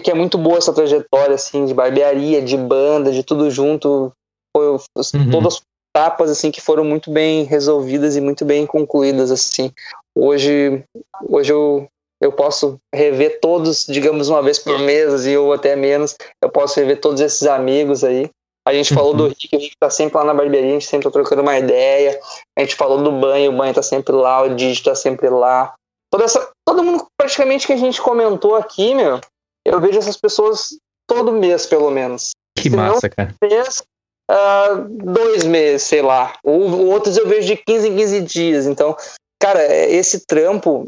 [0.03, 4.13] que é muito boa essa trajetória, assim, de barbearia, de banda, de tudo junto.
[4.57, 5.31] Foi, uhum.
[5.31, 5.63] Todas as
[5.95, 9.71] etapas, assim, que foram muito bem resolvidas e muito bem concluídas, assim.
[10.17, 10.83] Hoje,
[11.29, 11.87] hoje eu,
[12.21, 16.81] eu posso rever todos, digamos, uma vez por mês, e ou até menos, eu posso
[16.81, 18.31] rever todos esses amigos aí.
[18.67, 19.29] A gente falou do uhum.
[19.31, 22.21] Rick, o Rick tá sempre lá na barbearia, a gente sempre tá trocando uma ideia.
[22.57, 25.75] A gente falou do banho, o banho tá sempre lá, o Digi tá sempre lá.
[26.11, 29.21] Toda essa, todo mundo praticamente que a gente comentou aqui, meu,
[29.65, 32.33] eu vejo essas pessoas todo mês, pelo menos.
[32.55, 33.35] Que Se massa, cara.
[33.43, 33.83] Mês,
[34.31, 36.35] uh, dois meses, sei lá.
[36.45, 38.67] Ou, outros eu vejo de 15 em 15 dias.
[38.67, 38.95] Então,
[39.41, 40.87] cara, esse trampo,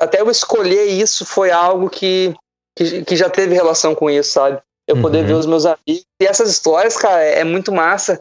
[0.00, 2.34] até eu escolher isso foi algo que,
[2.76, 4.60] que, que já teve relação com isso, sabe?
[4.88, 5.02] Eu uhum.
[5.02, 6.04] poder ver os meus amigos.
[6.20, 8.20] E essas histórias, cara, é, é muito massa.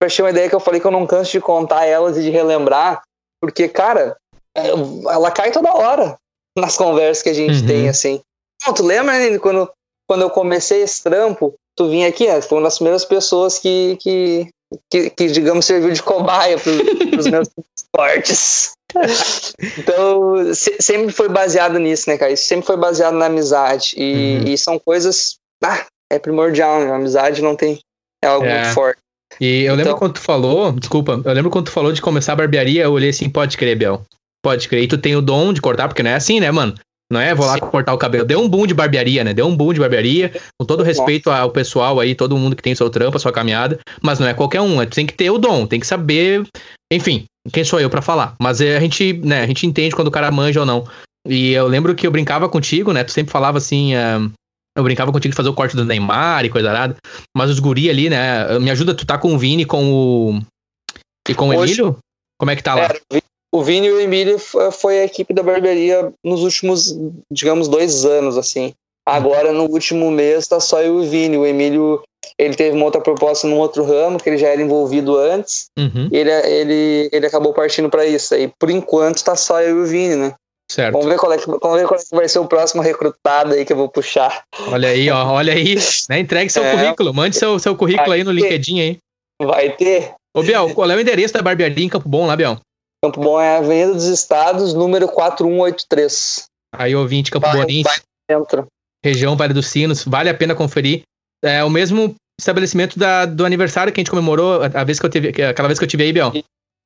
[0.00, 2.22] Pra ter uma ideia que eu falei que eu não canso de contar elas e
[2.22, 3.02] de relembrar.
[3.40, 4.16] Porque, cara,
[4.56, 6.18] é, ela cai toda hora
[6.58, 7.66] nas conversas que a gente uhum.
[7.66, 8.20] tem, assim.
[8.74, 9.70] Tu lembra, né, quando,
[10.08, 13.96] quando eu comecei esse trampo, tu vinha aqui, né, foi uma das primeiras pessoas que,
[14.00, 14.48] que,
[14.90, 18.72] que, que digamos, serviu de cobaia para os meus esportes.
[19.78, 22.32] então, se, sempre foi baseado nisso, né, cara?
[22.32, 23.94] Isso sempre foi baseado na amizade.
[23.96, 24.52] E, uhum.
[24.52, 25.36] e são coisas.
[25.62, 26.90] Ah, é primordial, né?
[26.90, 27.78] A amizade não tem.
[28.22, 28.60] É algo é.
[28.60, 29.00] muito forte.
[29.40, 32.32] E eu lembro então, quando tu falou, desculpa, eu lembro quando tu falou de começar
[32.32, 34.04] a barbearia, eu olhei assim, pode crer, Bel.
[34.42, 34.84] Pode crer.
[34.84, 36.74] E tu tem o dom de cortar, porque não é assim, né, mano?
[37.12, 37.60] Não é, vou lá Sim.
[37.60, 38.24] cortar o cabelo.
[38.24, 39.34] Deu um boom de barbearia, né?
[39.34, 40.32] Deu um boom de barbearia.
[40.58, 43.80] Com todo respeito ao pessoal aí, todo mundo que tem seu trampo, a sua caminhada.
[44.00, 44.80] Mas não é qualquer um.
[44.80, 46.46] É, tu tem que ter o dom, tem que saber.
[46.92, 48.36] Enfim, quem sou eu para falar?
[48.40, 50.86] Mas é, a gente, né, a gente entende quando o cara manja ou não.
[51.26, 53.02] E eu lembro que eu brincava contigo, né?
[53.02, 53.94] Tu sempre falava assim.
[53.94, 54.30] Uh,
[54.78, 56.96] eu brincava contigo de fazer o corte do Neymar e coisa arada.
[57.36, 58.56] Mas os guri ali, né?
[58.60, 60.40] Me ajuda, tu tá com o Vini com o.
[61.28, 61.98] E com o Hoje, Emílio?
[62.38, 62.88] Como é que tá lá?
[63.12, 63.20] É,
[63.52, 66.96] o Vini e o Emílio foi a equipe da barbearia nos últimos,
[67.30, 68.72] digamos, dois anos, assim.
[69.06, 71.36] Agora, no último mês, tá só eu e o Vini.
[71.36, 72.02] O Emílio
[72.38, 76.08] ele teve uma outra proposta num outro ramo, que ele já era envolvido antes, Uhum,
[76.12, 78.34] e ele, ele, ele acabou partindo para isso.
[78.34, 80.34] Aí, por enquanto, tá só eu e o Vini, né?
[80.70, 80.92] certo.
[80.92, 83.54] Vamos ver, qual é que, vamos ver qual é que vai ser o próximo recrutado
[83.54, 84.44] aí que eu vou puxar.
[84.68, 85.74] Olha aí, ó, olha aí.
[86.08, 86.20] Né?
[86.20, 86.70] Entregue seu É.
[86.70, 88.98] currículo, mande seu, seu currículo aí no LinkedIn aí.
[89.42, 90.12] Vai ter.
[90.36, 92.56] Ô, Biel, qual é o endereço da barbearia em Campo Bom lá, Biel?
[93.02, 96.44] Campo Bom é a Avenida dos Estados, número 4183.
[96.74, 98.02] Aí, ouvinte, Campo Bonense,
[99.02, 101.02] região Vale dos Sinos, vale a pena conferir.
[101.42, 105.10] É o mesmo estabelecimento da, do aniversário que a gente comemorou a, vez que eu
[105.10, 106.32] tive, aquela vez que eu tive aí, Biel.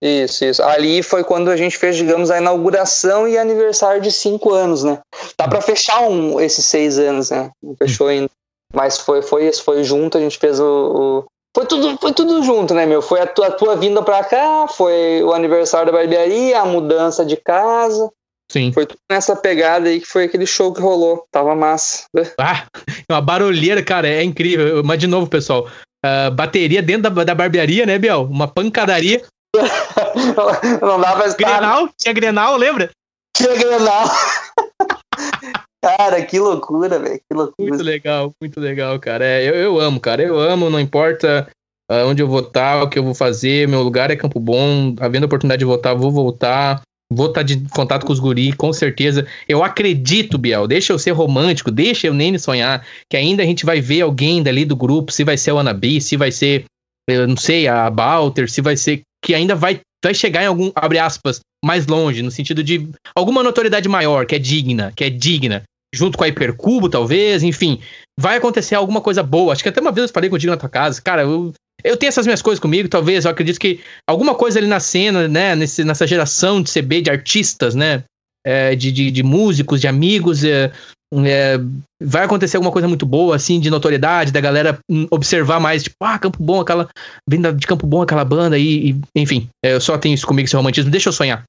[0.00, 0.62] Isso, isso.
[0.62, 5.00] Ali foi quando a gente fez, digamos, a inauguração e aniversário de cinco anos, né?
[5.36, 7.50] Tá pra fechar um, esses seis anos, né?
[7.62, 8.30] Não fechou ainda.
[8.72, 11.24] Mas foi, foi, foi junto, a gente fez o.
[11.54, 13.00] Foi, tudo, foi tudo junto, né, meu?
[13.00, 17.24] Foi a tua, a tua vinda pra cá, foi o aniversário da barbearia, a mudança
[17.24, 18.10] de casa.
[18.50, 18.72] Sim.
[18.72, 21.26] Foi tudo nessa pegada aí que foi aquele show que rolou.
[21.30, 22.04] Tava massa.
[22.38, 22.66] Ah,
[23.08, 24.82] é uma barulheira, cara, é incrível.
[24.84, 25.68] Mas, de novo, pessoal,
[26.04, 28.24] ah, bateria dentro da, da barbearia, né, Biel?
[28.24, 29.22] Uma pancadaria.
[30.82, 31.36] Não dá pra estar.
[31.36, 32.90] Grenal, tinha Grenal, lembra?
[33.36, 34.04] Tinha Grenal.
[35.84, 37.20] Cara, que loucura, velho.
[37.58, 39.22] Muito legal, muito legal, cara.
[39.22, 40.22] É, eu, eu amo, cara.
[40.22, 41.46] Eu amo, não importa
[41.90, 43.68] ah, onde eu vou estar, o que eu vou fazer.
[43.68, 44.94] Meu lugar é Campo Bom.
[44.98, 46.80] Havendo a oportunidade de voltar, vou voltar.
[47.12, 49.26] Vou estar de contato com os guri, com certeza.
[49.46, 50.66] Eu acredito, Biel.
[50.66, 52.86] Deixa eu ser romântico, deixa eu nem sonhar.
[53.10, 56.00] Que ainda a gente vai ver alguém dali do grupo, se vai ser o Anabi,
[56.00, 56.64] se vai ser,
[57.06, 59.02] eu não sei, a Balter, se vai ser.
[59.22, 63.42] Que ainda vai, vai chegar em algum, abre aspas, mais longe, no sentido de alguma
[63.42, 65.62] notoriedade maior, que é digna, que é digna
[65.94, 67.80] junto com a Hipercubo, talvez, enfim,
[68.18, 69.52] vai acontecer alguma coisa boa.
[69.52, 72.08] Acho que até uma vez eu falei contigo na tua casa, cara, eu, eu tenho
[72.08, 75.84] essas minhas coisas comigo, talvez, eu acredito que alguma coisa ali na cena, né, nesse,
[75.84, 78.04] nessa geração de CB, de artistas, né,
[78.44, 80.72] é, de, de, de músicos, de amigos, é,
[81.26, 81.58] é,
[82.02, 84.78] vai acontecer alguma coisa muito boa, assim, de notoriedade, da galera
[85.10, 86.88] observar mais, tipo, ah, Campo Bom, aquela,
[87.28, 90.46] vem de Campo Bom aquela banda, e, e, enfim, é, eu só tenho isso comigo,
[90.46, 91.44] esse romantismo, deixa eu sonhar.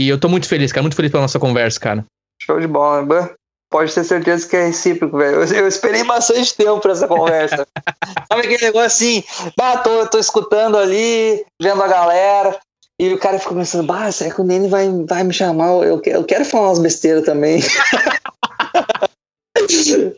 [0.00, 2.04] E eu tô muito feliz, cara, muito feliz pela nossa conversa, cara.
[2.42, 3.30] Show de bola, né?
[3.70, 5.42] Pode ter certeza que é recíproco, velho.
[5.42, 7.66] Eu, eu esperei bastante tempo pra essa conversa.
[8.30, 9.24] Sabe aquele negócio assim,
[9.56, 12.58] bah, tô, tô escutando ali, vendo a galera,
[13.00, 15.68] e o cara fica pensando, bah, será que o Nene vai, vai me chamar?
[15.84, 17.62] Eu, eu quero falar umas besteiras também.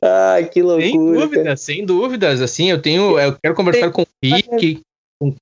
[0.02, 0.90] Ai, que Sem loucura.
[0.90, 1.26] cara.
[1.26, 2.40] dúvidas, sem dúvidas.
[2.40, 3.18] Assim, eu tenho.
[3.18, 4.80] Eu quero conversar com o Rick,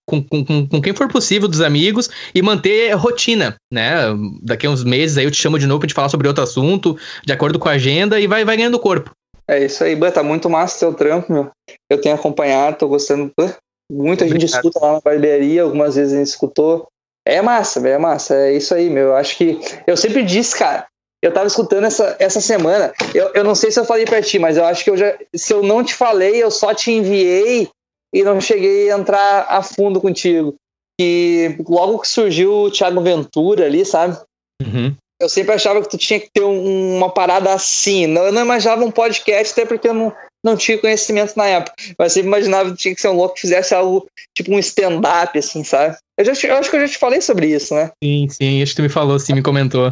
[0.06, 4.02] com, com, com, com- quem for possível dos amigos e manter rotina, né?
[4.42, 6.42] Daqui a uns meses aí eu te chamo de novo pra gente falar sobre outro
[6.44, 9.10] assunto, de acordo com a agenda, e vai, vai ganhando corpo.
[9.48, 11.50] É isso aí, Ban, tá muito massa o teu trampo, meu.
[11.90, 13.30] Eu tenho acompanhado, tô gostando.
[13.36, 13.52] Ban,
[13.92, 14.54] Muita gente Obrigado.
[14.56, 16.86] escuta lá na barbearia, algumas vezes a gente escutou.
[17.26, 18.34] É massa, velho, é massa.
[18.36, 19.08] É isso aí, meu.
[19.08, 19.58] Eu acho que.
[19.86, 20.86] Eu sempre disse, cara.
[21.22, 22.92] Eu tava escutando essa, essa semana.
[23.12, 25.18] Eu, eu não sei se eu falei pra ti, mas eu acho que eu já.
[25.34, 27.68] Se eu não te falei, eu só te enviei
[28.14, 30.54] e não cheguei a entrar a fundo contigo.
[30.98, 34.18] Que logo que surgiu o Thiago Ventura ali, sabe?
[34.62, 34.94] Uhum.
[35.20, 38.06] Eu sempre achava que tu tinha que ter um- uma parada assim.
[38.06, 40.12] Não, eu não imaginava um podcast, até porque eu não,
[40.44, 41.74] não tinha conhecimento na época.
[41.98, 44.06] Mas sempre imaginava que tinha que ser um louco que fizesse algo
[44.36, 45.96] tipo um stand-up, assim, sabe?
[46.18, 47.90] Eu, já, eu acho que eu já te falei sobre isso, né?
[48.02, 49.90] Sim, sim, acho que tu me falou, sim, me comentou.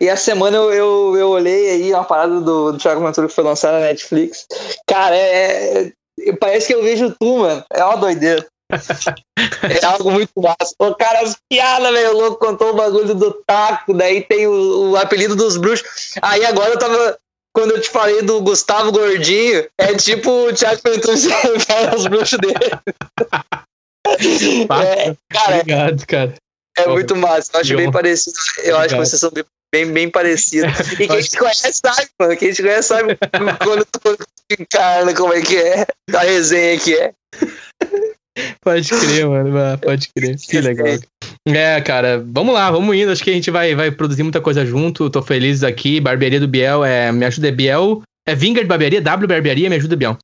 [0.00, 3.34] E a semana eu, eu, eu olhei aí uma parada do, do Thiago Ventura que
[3.34, 4.46] foi lançada na Netflix.
[4.86, 5.92] Cara, é, é-
[6.38, 7.64] parece que eu vejo tu, mano.
[7.70, 8.46] É uma doideira.
[9.68, 10.74] É algo muito massa.
[10.78, 12.10] O cara, as piadas, velho.
[12.10, 16.14] O louco contou o bagulho do taco, daí tem o, o apelido dos bruxos.
[16.22, 17.18] Aí agora eu tava.
[17.54, 21.28] Quando eu te falei do Gustavo Gordinho, é tipo o Thiago Ventura se
[21.92, 22.54] aos bruxos dele.
[24.06, 26.34] É, cara, Obrigado, cara.
[26.78, 27.50] é muito massa.
[27.52, 28.36] Eu acho bem parecido.
[28.64, 29.06] Eu acho que Obrigado.
[29.06, 30.92] vocês são bem, bem, bem parecidos.
[30.92, 32.36] E quem te conhece sabe, mano.
[32.38, 33.18] Quem te conhece sabe
[33.62, 34.00] quando tu
[34.58, 35.86] encarna como é que é.
[36.14, 37.12] A resenha que é.
[38.64, 39.78] Pode crer, mano.
[39.78, 40.36] Pode crer.
[40.36, 40.86] Que legal.
[41.46, 43.12] É, cara, vamos lá, vamos indo.
[43.12, 45.10] Acho que a gente vai, vai produzir muita coisa junto.
[45.10, 46.00] Tô feliz aqui.
[46.00, 48.02] Barbearia do Biel, é, me ajuda, é Biel.
[48.26, 49.02] É Vinger de Barbearia?
[49.02, 50.16] W Barbearia, me ajuda, Biel.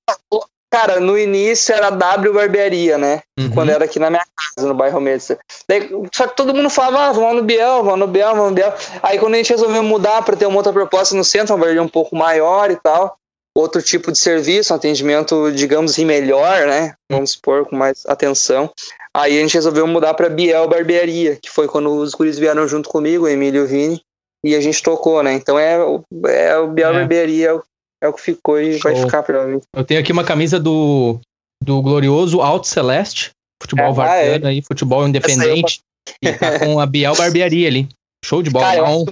[0.70, 3.22] Cara, no início era W Barbearia, né?
[3.38, 3.50] Uhum.
[3.50, 5.02] Quando era aqui na minha casa, no bairro.
[5.66, 8.54] Daí, só que todo mundo falava, ah, vamos no Biel, vamos no Biel, vamos no
[8.54, 8.74] Biel.
[9.02, 11.82] Aí quando a gente resolveu mudar para ter uma outra proposta no centro, uma barbearia
[11.82, 13.16] um pouco maior e tal,
[13.58, 16.94] outro tipo de serviço, um atendimento, digamos assim, melhor, né?
[17.10, 18.70] Vamos supor, com mais atenção.
[19.14, 22.88] Aí a gente resolveu mudar para Biel Barbearia, que foi quando os guris vieram junto
[22.88, 24.00] comigo, o Emílio e o Vini,
[24.44, 25.32] e a gente tocou, né?
[25.34, 26.92] Então é, o- é o Biel É.
[27.00, 27.62] Barbearia, é o-
[28.02, 29.04] é que ficou e vai Show.
[29.06, 29.64] ficar provavelmente.
[29.74, 31.18] Eu tenho aqui uma camisa do,
[31.64, 33.30] do glorioso Alto Celeste,
[33.60, 35.80] futebol Ah, varziano aí, futebol independente.
[36.22, 37.88] E tá com a Biel Barbearia ali.
[38.24, 38.66] Show de bola.
[38.66, 39.04] Cara, eu um-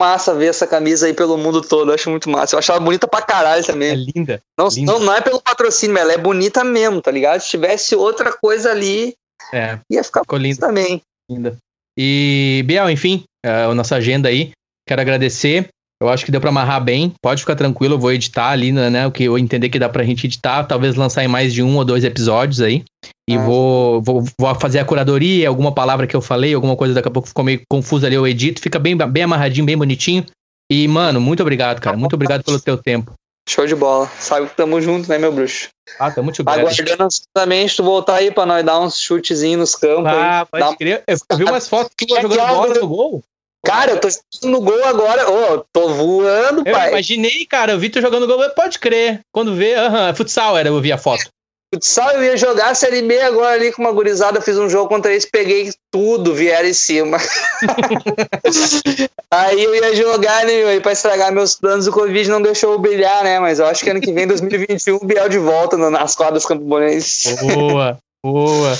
[0.00, 1.90] massa ver essa camisa aí pelo mundo todo.
[1.90, 2.54] Eu acho muito massa.
[2.54, 3.90] Eu acho ela bonita pra caralho também.
[3.90, 4.40] É linda.
[4.58, 4.92] Não, linda.
[4.92, 7.40] não, não é pelo patrocínio, ela é bonita mesmo, tá ligado?
[7.40, 9.14] Se tivesse outra coisa ali,
[9.52, 10.66] É, ia ficar ficou linda.
[10.66, 11.02] também.
[11.30, 11.56] linda.
[11.98, 14.52] E, Biel, enfim, é, a nossa agenda aí.
[14.88, 15.68] Quero agradecer.
[16.02, 17.12] Eu acho que deu pra amarrar bem.
[17.22, 19.06] Pode ficar tranquilo, eu vou editar ali, né?
[19.06, 20.64] O que eu entender que dá pra gente editar.
[20.64, 22.82] Talvez lançar em mais de um ou dois episódios aí.
[23.28, 23.44] E Ah.
[23.44, 27.10] vou, vou, vou fazer a curadoria, alguma palavra que eu falei, alguma coisa daqui a
[27.10, 28.62] pouco ficou meio confusa ali, eu edito.
[28.62, 30.24] Fica bem, bem amarradinho, bem bonitinho.
[30.72, 31.96] E, mano, muito obrigado, cara.
[31.96, 33.12] Muito obrigado pelo teu tempo.
[33.48, 34.08] Show de bola.
[34.18, 35.68] Sabe que tamo junto, né, meu bruxo?
[35.98, 40.06] Ah, tamo te Aguardando ansiosamente tu voltar aí pra nós dar uns chutezinhos nos campos.
[40.06, 40.60] Ah, aí.
[40.60, 41.02] pode crer.
[41.06, 43.24] Eu, vi umas fotos tuas jogando bola no gol.
[43.64, 45.30] Cara, eu tô jogando no gol agora.
[45.30, 46.88] Ô, tô voando, Eu pai.
[46.90, 47.72] imaginei, cara.
[47.72, 48.48] Eu vi tu jogando gol.
[48.50, 49.20] Pode crer.
[49.32, 51.28] Quando vê, aham, futsal era, eu vi a foto.
[51.72, 54.40] Futsal eu ia jogar a Série B agora ali com uma gurizada.
[54.40, 57.18] Fiz um jogo contra eles, peguei tudo, vieram em cima.
[59.32, 60.68] aí eu ia jogar, né, meu?
[60.68, 63.38] Aí pra estragar meus planos, o Covid não deixou eu brilhar, né?
[63.38, 67.36] Mas eu acho que ano que vem, 2021, o Biel de volta nas quadras camponenses.
[67.40, 68.76] Boa, boa.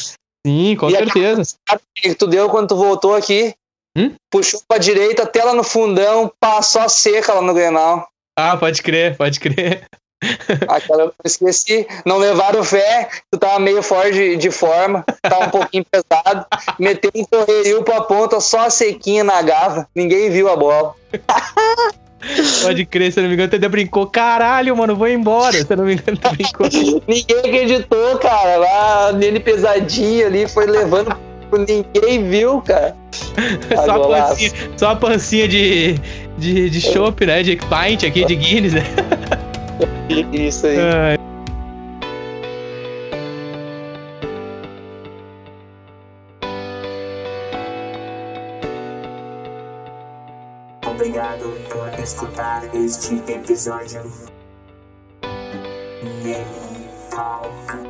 [0.46, 1.54] Sim, com E certeza.
[1.94, 3.54] que tu deu quando tu voltou aqui?
[3.96, 4.14] Hum?
[4.30, 8.08] Puxou pra direita, lá no fundão, passou a seca lá no Grenal.
[8.38, 9.84] Ah, pode crer, pode crer.
[10.68, 11.86] Aquela eu esqueci.
[12.04, 16.46] Não levaram fé, tu tava meio fora de, de forma, tava um pouquinho pesado.
[16.78, 19.88] Meteu um correio pra ponta, só a sequinha na gava.
[19.94, 20.94] Ninguém viu a bola.
[22.62, 24.06] Pode crer, se eu não me engano, até brincou.
[24.06, 25.52] Caralho, mano, vou embora.
[25.52, 26.68] Se eu não me engano, brincou.
[27.08, 28.56] Ninguém acreditou, cara.
[28.58, 31.16] Lá nele pesadinho ali, foi levando.
[31.58, 32.96] Ninguém viu, cara.
[33.74, 34.28] Só a golaço.
[34.28, 35.94] pancinha, só a pancinha de,
[36.38, 37.42] de, de chopp, né?
[37.42, 38.84] De pint aqui, de Guinness, né?
[40.32, 40.78] Isso aí.
[40.78, 41.20] Ai,
[50.86, 54.02] Obrigado por escutar este episódio.
[56.22, 57.89] Game Talk.